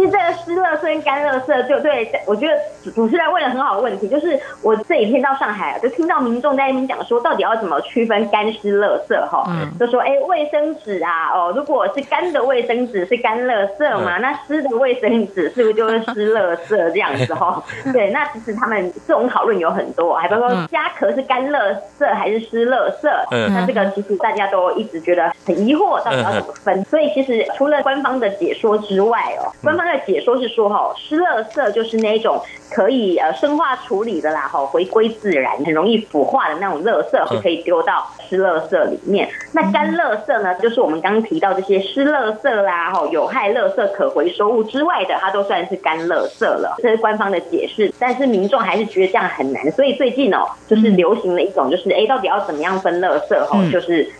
[0.00, 2.56] 其实这个湿垃圾跟干垃圾，就对我觉得
[2.90, 9.44] 主持人问了很好的问题，就是我这几天到上海，就听到民众在那边讲说，到底要怎么区分干湿垃圾哈？
[9.78, 17.62] 就说哎，卫生纸啊，哦，如果是干的卫生纸是干垃圾嘛，那湿的卫生纸是不是就是湿垃圾这样子哈？
[17.92, 23.10] 对，那其实他们这种讨论有很多，还包括虾壳是干垃圾还是湿垃圾？
[23.32, 26.82] 嗯，那这个其实大家都一直觉得很疑惑，到底要怎么分？
[26.86, 29.89] 所以其实除了官方的解说之外哦，官方。
[29.92, 39.28] 的解说是说哈，湿垃圾就是那种可以呃生化处理的啦，哈，回归自然，很容易腐化的那种垃圾是可以丢到湿垃圾里面。
[39.52, 46.76] 那干垃圾呢，就是我们刚刚提到这些湿垃圾啦，哈，有害垃圾、可回收物之外的，它都算是干垃圾了。
[46.78, 53.46] 这是官方的解释，但是民众还是觉得这样很难，所以最近哦，就是流行了一种，就是哎，到底要怎么样分垃圾？
[53.46, 54.10] 哈，就是。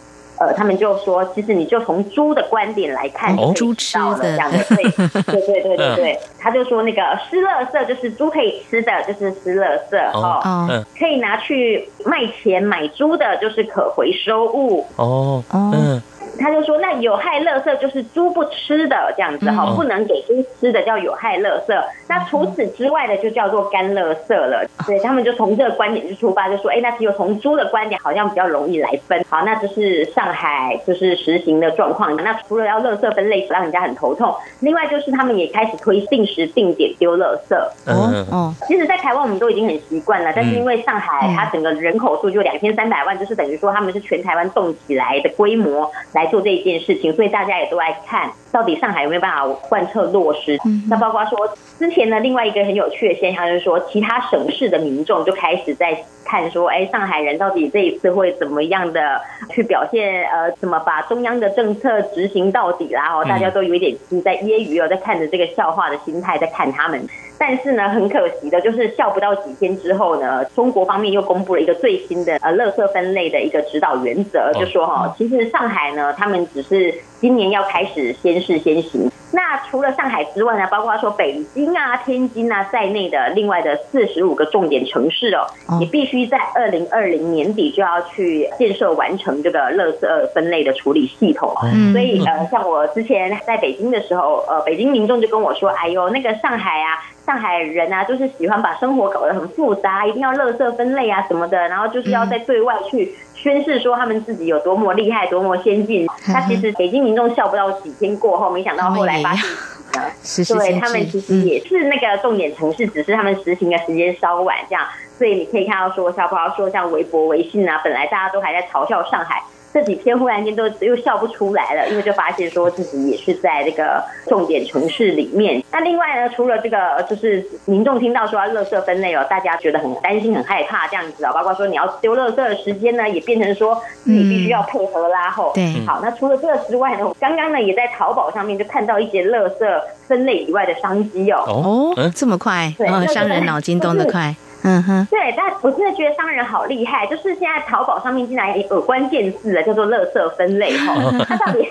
[0.41, 4.19] 呃，他们就说，其实你就从猪的观点来看，猪吃的。
[4.21, 4.83] 这样的，对
[5.23, 14.87] 对对对对对，他就说那个湿垃圾就是猪可以吃的，就是湿垃圾哦，可以拿去卖钱买猪的，就是可回收物。
[14.97, 16.03] 哦，嗯。
[16.41, 21.85] 他就说，那有害垃圾就是猪不吃的这样子哈，不能给猪吃的叫有害垃圾。
[22.09, 24.67] 那除此之外的就叫做干垃圾了。
[24.87, 29.23] 对他们就从这个观点去出发，就说，哎，那只有从猪的观点好像比较容易来分。
[29.29, 32.17] 好，那这是上海就是实行的状况。
[32.17, 37.55] 那除了要垃圾分类让人家很头痛，另外就是他们也开始推定时定点丢垃圾。
[37.87, 46.30] 哦哦，其实，在台湾我们都已经很习惯了，但是因为上海它整个人口数就两千三百万，就是等于说他们是全台湾动起来的规模来。
[46.31, 50.59] 做这一件事情，所以大家也都来看到底上海有没有办法贯彻落实。
[50.89, 51.39] 那包括说
[51.79, 59.21] 之前呢，另外一个很有趣的现象就是说，其他省市的民众就开始在看说，哎，上海人到底这一次会怎么样的
[59.51, 60.25] 去表现？
[60.31, 63.15] 呃，怎么把中央的政策执行到底啦？
[63.15, 67.05] 哦，大家都有一点在揶揄哦，在看着这个笑话的心态在看他们。
[67.43, 79.11] 但是呢，很可惜的就是笑不到几天之后呢，中国方面又公布了一个最新的呃，垃圾分类的一个指导原则，就说哈，其实上海呢，他们只是今年要开始先试先行。
[79.33, 85.47] 那除了上海之外呢，包括说北京啊、天津啊在内的另外的四十五个重点城市哦，
[85.81, 91.55] 也必须在二零二零年底就要去建设完成这个垃圾分类的处理系统。
[91.93, 106.07] 所以呃，像我之前在北京的时候，呃，北京民众就跟我说：“哎呦，那个上海啊。”上海人啊，就是喜欢把生活搞得很复杂，一定要垃圾分类啊什么的，然后就是要在对外去宣示说他们自己有多么厉害、多么先进。
[106.27, 114.85] 他其实北京民众笑不到几天过后，没想到后来发现，对他们其实也是那个重点城市，只是他们实行的时间稍晚，这样。
[115.17, 119.43] 所以你可以看到说，小朋友说像微博、微信啊，本来大家都还在嘲笑上海。
[119.73, 125.63] 这几天忽然间都又笑不出来了，因为就发现说自己也是在这个重点城市里面。
[125.71, 131.33] 那另外呢，除了这个，就是民众听到说要垃圾分类哦，大家觉得很担心、很害怕这样子啊。
[131.33, 135.53] 包括说你要丢垃圾的时间呢，也变成说自己必须要配合拉后。
[135.55, 141.45] 对，好，那除了这个之外呢，我刚刚呢也在淘宝上面就看到一些垃圾分类以外的商机哦。
[141.47, 144.35] 哦，这么快，嗯，商人脑筋动得快。
[144.63, 150.95] 嗯哼，对，但我真的觉得商人好厉害，就是现在淘宝上面竟然有关键字了，叫做“垃圾分类”哈，
[151.27, 151.67] 它到底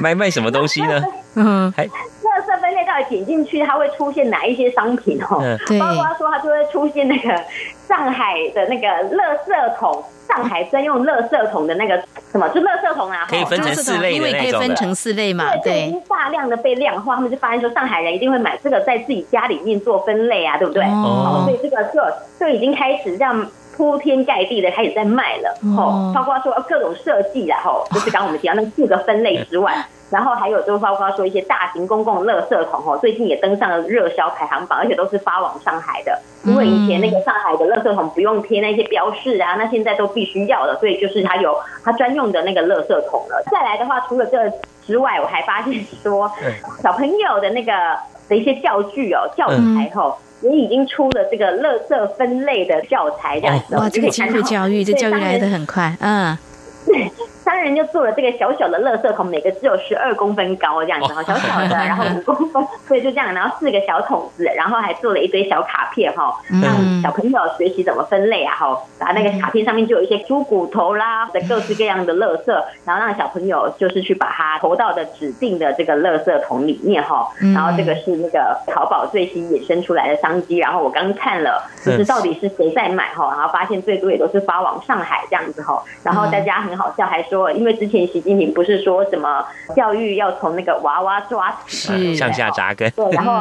[0.00, 1.02] 卖卖什么东西呢？
[1.36, 1.86] 嗯，还
[2.66, 5.40] 分类到底点进去，它会出现哪一些商品哦？
[5.66, 7.28] 对，包括说它就会出现那个
[7.86, 10.04] 上海的那个垃圾桶。
[10.26, 11.96] 上海专用垃圾桶的那个
[12.32, 20.82] 什么，就垃圾桶啊，可以分成四类因为可以分成四类嘛，对，大量的被量化，他们就发现说，上海人一定会买这个，在自己家里面做分类啊，对不对？
[20.82, 22.00] 哦，所以这个就
[22.40, 29.72] 就已经开始这样铺天盖地的开始在卖了，哦，包括说各种设计，然后就是刚我们提到那四个分类之外。
[30.10, 36.16] 然后还有就包括说一些大型公共垃圾桶哦，最近也登上了热销排行榜，而且都是发往上海的。
[36.44, 43.42] 因为以前那个上海的垃圾桶不用贴那些标示啊，那现在都必须要了，所以就是它有它专用的那个垃圾桶了。
[43.50, 44.38] 再来的话，除了这
[44.86, 46.30] 之外，我还发现说
[46.80, 47.72] 小朋友的那个
[48.28, 53.76] 的一些教具哦，教材吼也已经出了这个垃圾分类的教材这样子。
[53.76, 56.38] 哇，这个经过教育，这教育来的很快，嗯。
[57.46, 72.52] 商人就做了这个小小的垃圾桶，每个只有十二公分高这样子哈，小小的， 然后五公分，所以就这样，然后四个小桶子，然后还做了一堆小卡片哈，让小朋友学习怎么分类啊哈，然后那个卡片上面就有一些猪骨头啦的各式各样的垃圾，
[72.84, 87.35] 然后让小朋友就是去把它投到的指定的这个垃圾桶里面哈，然后这个是那个淘宝最新衍生出来的商机，然后我刚看了，就是到底是谁在买哈，然后发现最多也都是发往上海这样子哈，然后大家很好笑，还说。
[87.52, 93.32] 因为之前习近平不是说什么教育要从那个娃娃抓起，向下扎根，对，然后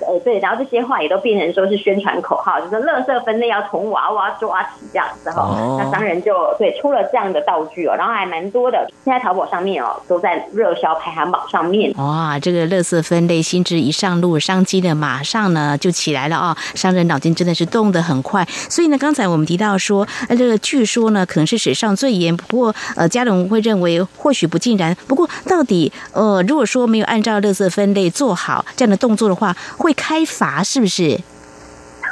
[0.00, 5.76] 呃对，然后这些话也都变成说是宣传口号，就是垃圾分类要从娃娃抓起这样子哈。
[5.78, 11.92] 那商人就对出了这样的道具哦，然后还蛮多的，现在淘宝上面哦都在热销排行榜上面。
[11.96, 16.56] 哇，这个垃圾分类新知一上路，商机呢马上呢就起来了啊！
[16.74, 23.52] 商人脑筋真的是动得很快，所以呢，刚才我们提到说，呃，这个据说呢可能是史上最严，不过呃，加隆。
[23.52, 31.18] 会认为或许不尽然，不过到底呃，如果说没有按照垃圾分类做好这样的动作的话，会开罚是不是？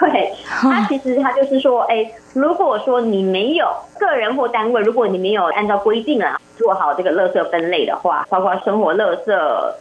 [0.01, 3.67] 对，他其实他就是说，哎，如果说你没有
[3.99, 9.33] 个人或单位，如果你没有按照规定啊做好这个垃圾分类的话，包括生活垃圾，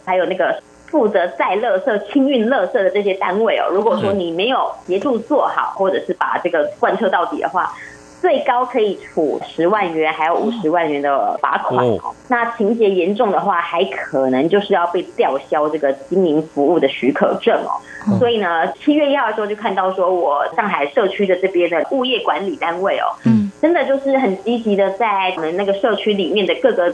[0.05, 7.73] 还有那个负责载垃圾、清运垃圾的这些单位哦，如果说你没有协助做好，或者是把这个贯彻到底的话。
[8.21, 12.13] 最高可以处十万元，还有五十万元的罚款哦。
[12.27, 17.79] 那情节严重的话，还可能就是要被吊销这个经营服务的许可证哦。
[18.17, 26.93] 所以呢，七月一号的时候就看到说，我上海社区的这边的物业管理单位哦，嗯，真的就是很积极的在我们那个社区里面的各个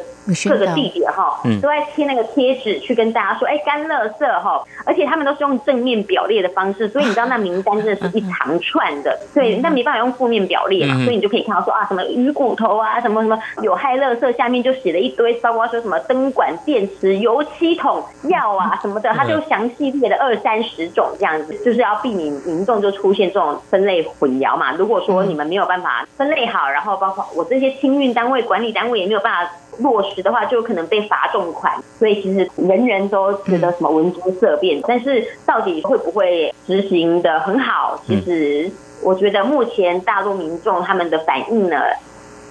[0.49, 21.05] 各个地点哈，都在贴那个贴纸去跟大家说，哎，干垃圾哈，而且他们都是用正面表列的方式，所以你知道那名单真的是一长串的， 对，那没办法用负面表列嘛，所以你就可以看到说啊，什么鱼骨头啊，什么什么有害垃圾，下面就写了一堆，包括说什么灯管、电池、油漆桶、药啊什么的，他就详细列了二三十种。
[21.17, 24.73] 这样子就是要避免民众就出现这种分类混淆嘛。
[24.73, 31.73] 如果说你们没有办法分类好，然后包括我这些清运单位、管理单位也没有办法落实的话，就可能被罚重款。
[31.99, 37.99] 所以其实人人都觉得什么闻风色变，但是到底会不会执行的很好？
[38.05, 38.71] 其实
[39.03, 41.77] 我觉得目前大陆民众他们的反应呢。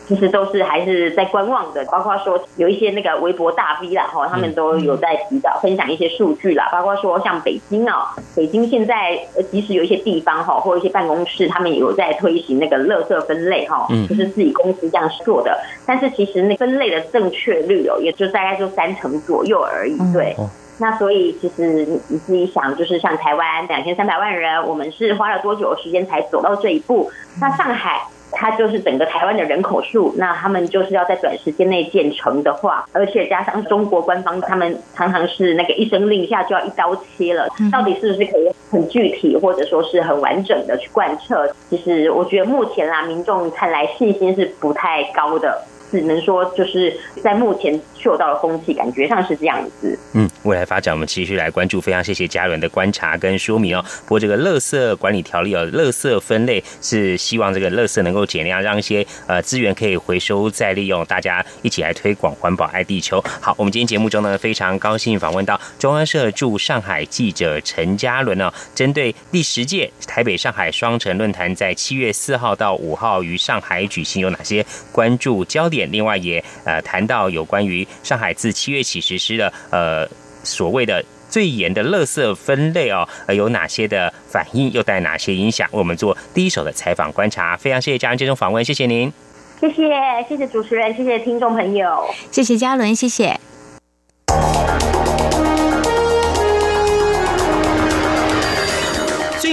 [0.07, 9.19] 其实都是还是在观望的，包括说有一些那个微博大 V 啦，哈，他们都有在提早分享一些数据啦，包括说像北京哦，北京现在
[9.51, 20.37] 即使有一些地方哈，或一些办公室，他们有在推行那个垃圾分类哈，就是自己公司这样做的，但是其实那分类的正确率哦，也就大概就三成左右而已，对。
[20.77, 27.09] 那所以其实你自己想，就是像台湾两千三百万人，我们是花了多久的时间才走到这一步？
[27.41, 28.03] 那上海？
[28.35, 41.49] 它就是整个台湾的人口数，那他们就是要在短时间内建成的话，而且加上中国官方，他们常常是那个一声令下就要一刀切了，到底是不是可以很具体或者说是很完整的去贯彻？
[41.71, 45.63] 其实我觉得目前啦，民众看来信心是不太高的。
[45.95, 46.93] 只能说，就是
[47.23, 49.97] 在目前嗅到的风气，感觉上是这样子。
[50.13, 51.81] 嗯，未来发展我们继续来关注。
[51.81, 53.85] 非常谢谢嘉伦的观察跟说明哦。
[54.03, 63.23] 不过这个垃圾管理条例哦，垃圾分类是希望这个垃圾能够减量，让一些呃资源可以回收再利用，大家一起来推广环保爱地球。
[63.41, 75.84] 好，我们今天节目中呢，非常高兴访问到中央社驻上海记者陈嘉伦哦，针对第十届台北上海双城论坛在七月四号到五号于上海举行，有哪些关注焦点？
[75.87, 80.09] 另外也呃谈到有关于上海自七月起实施的呃
[80.43, 85.69] 所谓的最严的垃圾分类哦，呃有哪些的反应，又带哪些影响？
[85.73, 87.57] 为我们做第一手的采访观察。
[87.57, 89.13] 非常谢谢嘉伦接受访问，谢谢您，
[89.61, 89.91] 谢谢
[90.29, 93.41] 谢谢主持人，谢谢听众朋友，谢谢嘉伦，谢谢。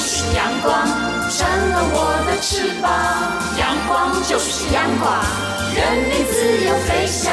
[0.00, 0.72] 是阳光，
[1.28, 2.90] 扇了我的翅膀。
[3.58, 5.22] 阳光就是阳光，
[5.74, 7.30] 任你自由飞翔。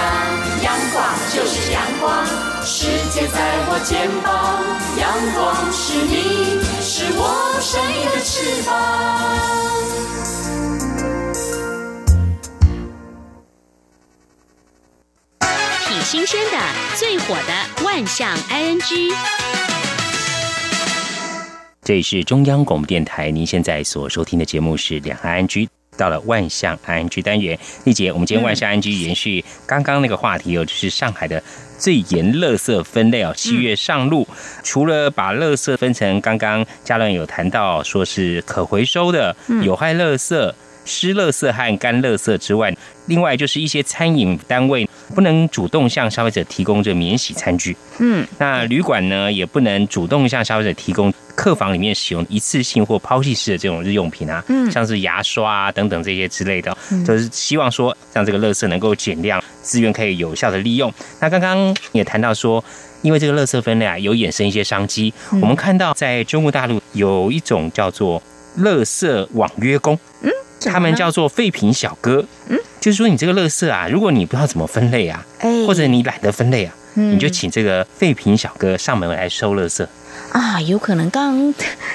[0.62, 1.02] 阳光
[1.34, 2.26] 就是阳光，
[2.66, 3.40] 世界在
[3.70, 4.62] 我肩膀。
[5.00, 7.22] 阳光是你，是我
[7.62, 8.70] 生命的翅膀。
[15.88, 16.58] 挺新鲜的，
[16.96, 19.14] 最火的万象 ING。
[21.88, 25.66] 这里是中央广播电台，您现在所收听的节目是两岸安居，
[25.96, 27.58] 到了万象安居单元。
[27.86, 31.42] 丽姐，我们今天万象安居延续刚刚那个话题哦，就是上海的
[31.78, 34.28] 最严垃圾分类哦，七月上路，
[34.64, 39.34] 除了把垃圾分成刚刚嘉伦有谈到说是可回收的
[39.64, 40.54] 有害垃圾、
[40.88, 42.76] 湿垃圾和干垃圾之外，
[43.06, 51.14] 另外就是一些餐饮单位不能主动向消费者提供这免洗餐具，嗯，那旅馆呢也不能主动向消费者提供。
[51.38, 56.76] 客房里面使用一次性或抛弃式的这种日用品啊，嗯，像是牙刷啊等等这些之类的，
[57.06, 60.92] 就是希望说让这个垃圾能够减量，资源可以有效的利用。
[61.20, 62.66] 那刚刚也谈到说，
[63.04, 65.14] 因为这个垃圾分类啊，有衍生一些商机。
[65.34, 68.20] 我们看到在中国大陆有一种叫做
[68.58, 70.32] 垃圾网约工，嗯，
[70.68, 79.86] 他们叫做废品小哥，嗯，就是说你这个垃圾啊，如果你不知道怎么分类啊，哎，或者你懒得分类啊，你就请这个废品小哥上门来收垃圾。
[80.32, 81.54] 啊，有可能刚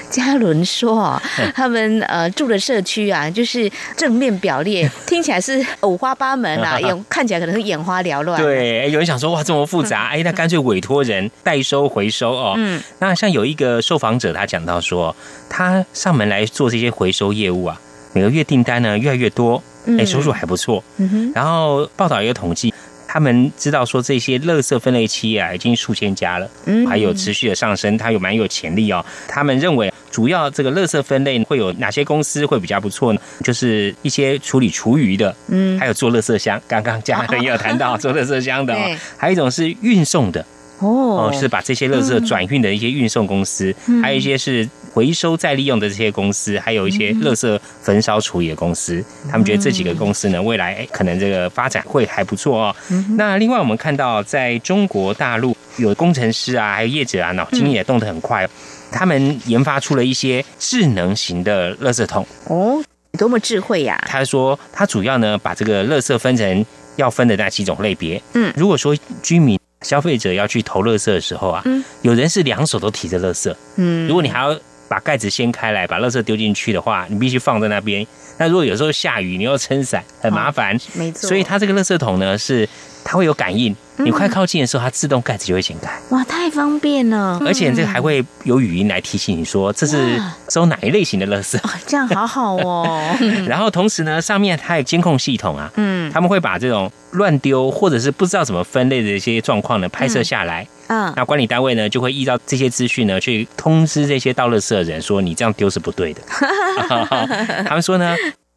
[0.09, 1.21] 嘉伦说，
[1.53, 8.41] 他们呃住的社区啊，就是正面表列， 听起来是五花八门啊， 眼看起来可能是眼花缭乱。
[8.41, 12.53] 对，有人想说哇这么复杂，哎，那干脆委托人代收回收哦。
[12.57, 15.15] 嗯，那像有一个受访者，他讲到说，
[15.49, 17.79] 他上门来做这些回收业务啊，
[18.13, 19.61] 每个月订单呢越来越多，
[19.97, 20.83] 哎，收入还不错。
[20.97, 22.73] 嗯哼，然后报道一个统计。
[23.05, 29.05] 他们知道说这些垃圾分类企业啊，已经数千家了，嗯，还有持续的上升，它有蛮有潜力哦。
[29.27, 33.21] 他们认为主要这个垃圾分类会有哪些公司会比较不错呢？
[33.43, 38.75] 就是一些处理厨余的，嗯，还有做垃圾箱，刚刚嘉仁也有谈到 做垃圾箱的，
[39.15, 40.43] 还有一种是运送的。
[40.83, 49.03] 哦，是把这些垃圾转运的一些运送公司，还有一些是回收再利用的这些公司，还有一些垃圾焚烧处理的公司。
[49.29, 52.75] 他们觉得这几个公司呢，未来可能这个发展会还不错哦。
[53.17, 58.47] 那另外我们看到，在中国大陆有工程师啊，还有业者啊，脑筋也动得很快，
[58.91, 62.25] 他们研发出了一些智能型的垃圾桶。
[62.47, 62.83] 哦，
[63.17, 64.03] 多么智慧呀！
[64.07, 66.65] 他说，他主要呢把这个垃圾分成
[66.97, 68.21] 要分的那几种类别。
[68.33, 69.57] 嗯，如果说居民。
[69.83, 71.63] 消费者要去投垃圾的时候啊，
[72.01, 73.53] 有人是两手都提着垃圾。
[73.75, 74.57] 嗯，如果你还要
[74.93, 78.05] 把盖子掀开来把垃圾丢进去的话，你必须放在那边。
[78.37, 80.77] 那如果有时候下雨，你要撑伞，很麻烦。
[80.93, 81.27] 没错。
[81.27, 82.69] 所以它这个垃圾桶呢，是
[83.03, 85.91] 它会有感应，你快靠近的时候，它自动盖子就会掀开。
[86.09, 87.41] 哇，太方便了！
[87.43, 91.59] 而且这个还会有语音来提醒你说这是收哪一类型的垃圾。
[91.87, 93.17] 这样好好哦。
[93.49, 100.61] 然后同时呢，上面它有监控系统啊，嗯，他们会把这种乱丢或者是不知道怎么分类的一些状况呢拍摄下来。
[100.63, 100.67] 嗯，
[101.15, 106.21] 那管理单位呢就会依照这些资讯呢去通知这些倒垃圾的人说你这样丢是不对的。
[107.65, 108.15] 他们说呢。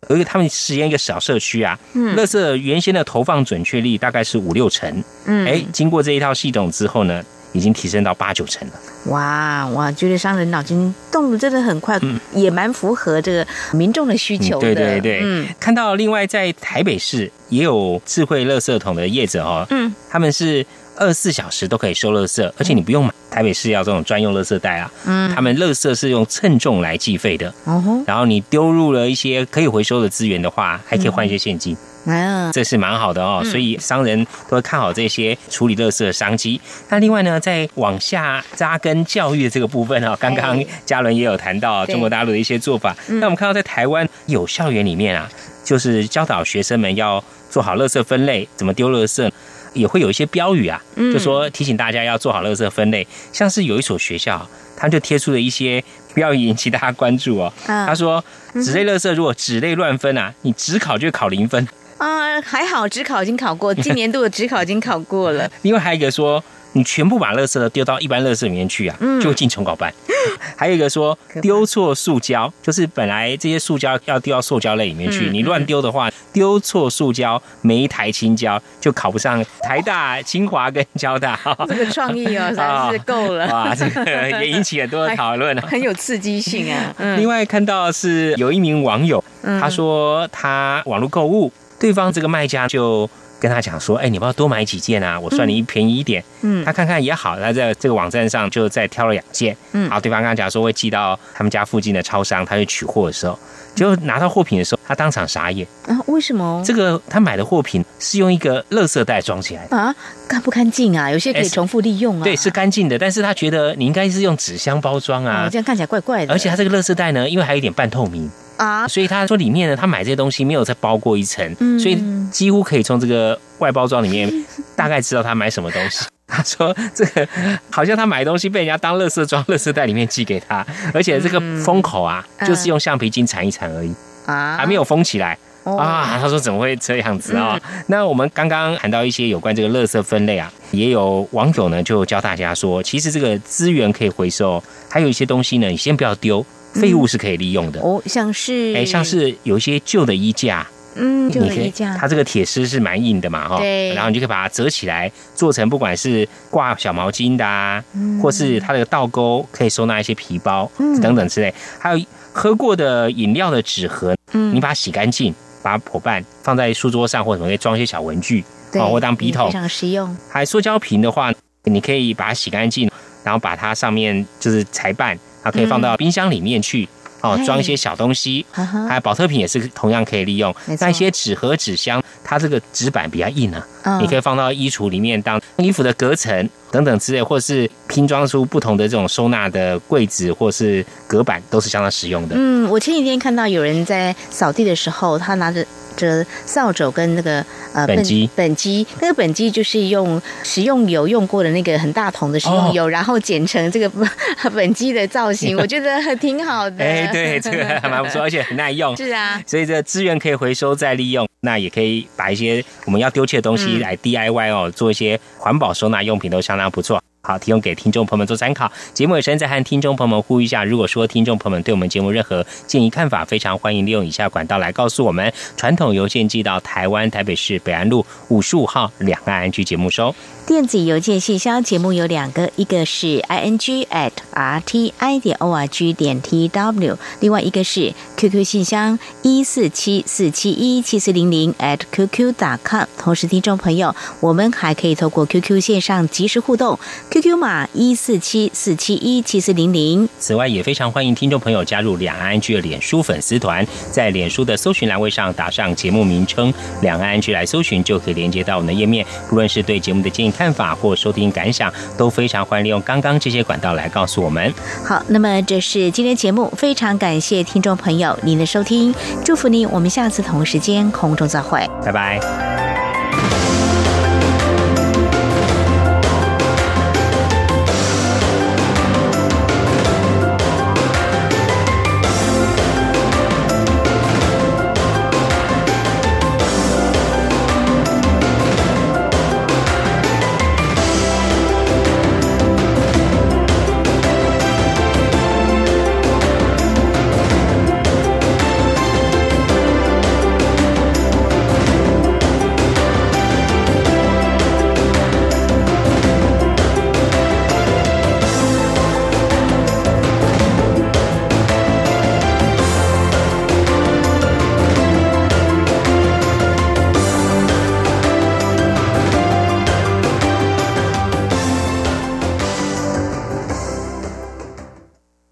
[0.09, 8.74] 而且他们实验一个小社区啊，嗯，垃圾原先的投放准确率大概是五六成，嗯，哎，经过这一套系统之后呢，已经提升到八九成了。
[9.07, 14.72] 哇哇，觉得商人脑筋动的真的很快，嗯，也蛮符合这个民众的需求的。
[14.72, 20.64] 对对对，嗯，看到另外在台北市也有智慧垃圾桶的业者哦，嗯，他们是。
[20.97, 24.90] 二十四小时都可以收垃圾，而且你不用买台北市要这种专用垃圾袋啊。
[25.05, 27.53] 嗯，他们垃圾是用称重来计费的。
[27.64, 31.76] 哦，然后你丢入了一些可以回收的资源的话，还可以换一些现金。
[32.09, 33.42] 嗯，这是蛮好的哦。
[33.44, 36.61] 所以商人都会看好这些处理垃圾的商机。
[36.88, 42.97] 那另外呢，在往下扎根教育的这个部分哦，刚刚嘉伦也有谈到中国大陆的一些做法。
[43.09, 45.28] 那我们看到在台湾有校园里面啊，
[45.64, 49.28] 就是教导学生们要做好垃圾分类，怎么丢垃圾。
[49.77, 53.07] 也会有一些标语啊，就说提醒大家要做好垃圾分类。
[53.33, 55.83] 像是有一所学校，他就贴出了一些
[56.14, 57.53] 标语引起大家关注哦。
[57.64, 58.24] 他说，
[58.55, 61.68] 纸类垃圾如果纸类乱分啊，你只考就考零分
[61.99, 62.41] 啊。
[62.41, 65.51] 还好只考已经考过，今年度的只考已经考过了。
[65.62, 66.43] 另外还有一个说。
[66.73, 69.93] 你全部把垃圾都丢到一般垃圾里面去啊，就会进重考班。
[70.57, 81.39] 还有一个说丢错塑胶，就是本来这些塑胶要丢到塑胶类里面去，你乱丢的话，丢错塑胶，没台青胶就考不上台大、清华跟交大。
[81.69, 82.53] 这个创意哦，
[82.91, 83.75] 真是够了哇！
[83.75, 84.05] 这个
[84.43, 86.95] 也引起很多的讨论，很有刺激性啊。
[87.17, 93.09] 另外看到是有一名网友，他说他网络购物，对方这个卖家就。
[93.39, 96.22] 跟他讲说，哎，你不要多买几件啊，我算你便宜一点。
[96.43, 99.57] 嗯，他看看也好，他在这个网站上就再挑了两件。
[99.72, 103.39] 嗯，好，对方刚刚讲说会寄到他们家附近的超商，他去取货的时候，
[103.74, 105.66] 就拿到货品的时候，他当场傻眼。
[105.87, 106.62] 啊，为什么？
[106.64, 109.95] 这个他买的货品是用一个垃圾袋装起来的啊，
[110.26, 111.11] 干不干净啊？
[111.11, 112.24] 有些可以重复利用啊。
[112.24, 116.32] 对，是干净的，但是他觉得你应该是用纸箱包装啊，这样看起来怪怪的。
[116.32, 118.30] 而且他这个垃圾袋呢，因为还有一点半透明。
[118.57, 124.31] 啊，所以他说里面呢，他买这些东西没有再包过一层，所以几乎可以从这个外包装里面
[124.75, 126.07] 大概知道他买什么东西。
[126.27, 127.27] 他说这个
[127.71, 133.95] 好像他买东西被人家当垃圾装，垃圾袋里面寄给他，而且这个封口啊，就是用橡皮筋缠一缠而已
[134.27, 136.19] 啊，还没有封起来啊。
[136.21, 137.59] 他说怎么会这样子啊？
[137.87, 146.45] 那我们刚刚谈到一些有关这个垃圾分类啊，也有网友呢就教大家说，其实这个资源可以回收，还有一些东西呢，你先不要丢。
[146.81, 147.81] 废物是可以利用的。
[147.81, 157.83] 哦，像是哎，像是有一些旧的衣架，嗯，旧的衣架，它这个铁丝是蛮硬的嘛，哈，对，然后你就可以把它折起来，做成不管是挂小毛巾的啊，
[158.22, 160.70] 或是它的倒钩可以收纳一些皮包
[161.03, 170.16] 等等之类，还有喝过的饮料的纸盒，嗯，你把它洗干净，把它破半放在书桌上或者可以装一些小文具，对，或当笔筒，非常实用。
[170.31, 171.33] 还塑胶瓶的话，
[171.64, 172.91] 你可以把它洗干净，
[173.24, 175.18] 然后把它上面就是裁半。
[175.47, 176.88] 它可以放到冰箱里面去
[177.20, 178.44] 哦，装一些小东西。
[178.53, 180.55] 还有保特瓶也是同样可以利用。
[180.80, 192.34] 那一些纸盒、纸箱，它这个纸板比较硬啊，你可以放到衣橱里面当衣服的隔层等等之类，或是拼装出不同的这种收纳的柜子或是隔板，都是相当实用的。
[192.36, 195.64] 嗯，我前几天看到有人在扫地的时候，他拿着。
[195.97, 203.90] 这扫帚跟那个呃本机，本机那个本机就是用食用油用过的那个很大桶的食用油，然后剪成这个
[204.55, 206.84] 本机的造型， 我觉得挺好的。
[206.84, 208.97] 哎，对，这个还蛮不错， 而且很耐用。
[208.97, 217.03] 是啊，所以这资源可以回收再利用，那也可以把一些我们要丢弃的东西来 DIY 哦，做一些环保收纳用品都相当不错。
[217.27, 218.70] 好，提供给听众朋友们做参考。
[218.95, 225.33] 节目尾声再和听众朋友们呼吁一下，如果说听众朋友们对我们节目任何建议看法，非常欢迎利用以下管道来告诉我们。
[225.57, 230.14] 传统邮件寄到台湾台北市北安路五十五号两岸安居节目收。
[230.47, 238.45] 电子邮件信箱节目有两个，一个是 i n g at r t i 点 o r g 点 t w，另外一个是 QQ
[238.45, 242.85] 信箱一四七四七一七四零零 at qq dot com。
[242.97, 246.79] 同时，听众朋友，我们还可以透过 QQ 线上及时互动
[247.11, 250.09] ，QQ 码一四七四七一七四零零。
[250.19, 256.53] 此外，也非常欢迎听众朋友加入两岸安居的脸书粉丝团，在脸书的搜寻栏位上打上节目名称
[256.83, 259.05] “两岸安居”来搜寻，就可以连接到我们的页面。
[259.29, 260.27] 不论是对节目的建议。
[260.37, 264.53] 看法或收听感想都非常欢迎利用刚刚这些管道来告诉我们。
[264.85, 268.95] 好，那么这是今天节目，非常感谢听众朋您的收听，
[269.25, 272.21] 祝福您，我们下次同时间空中再会，拜拜。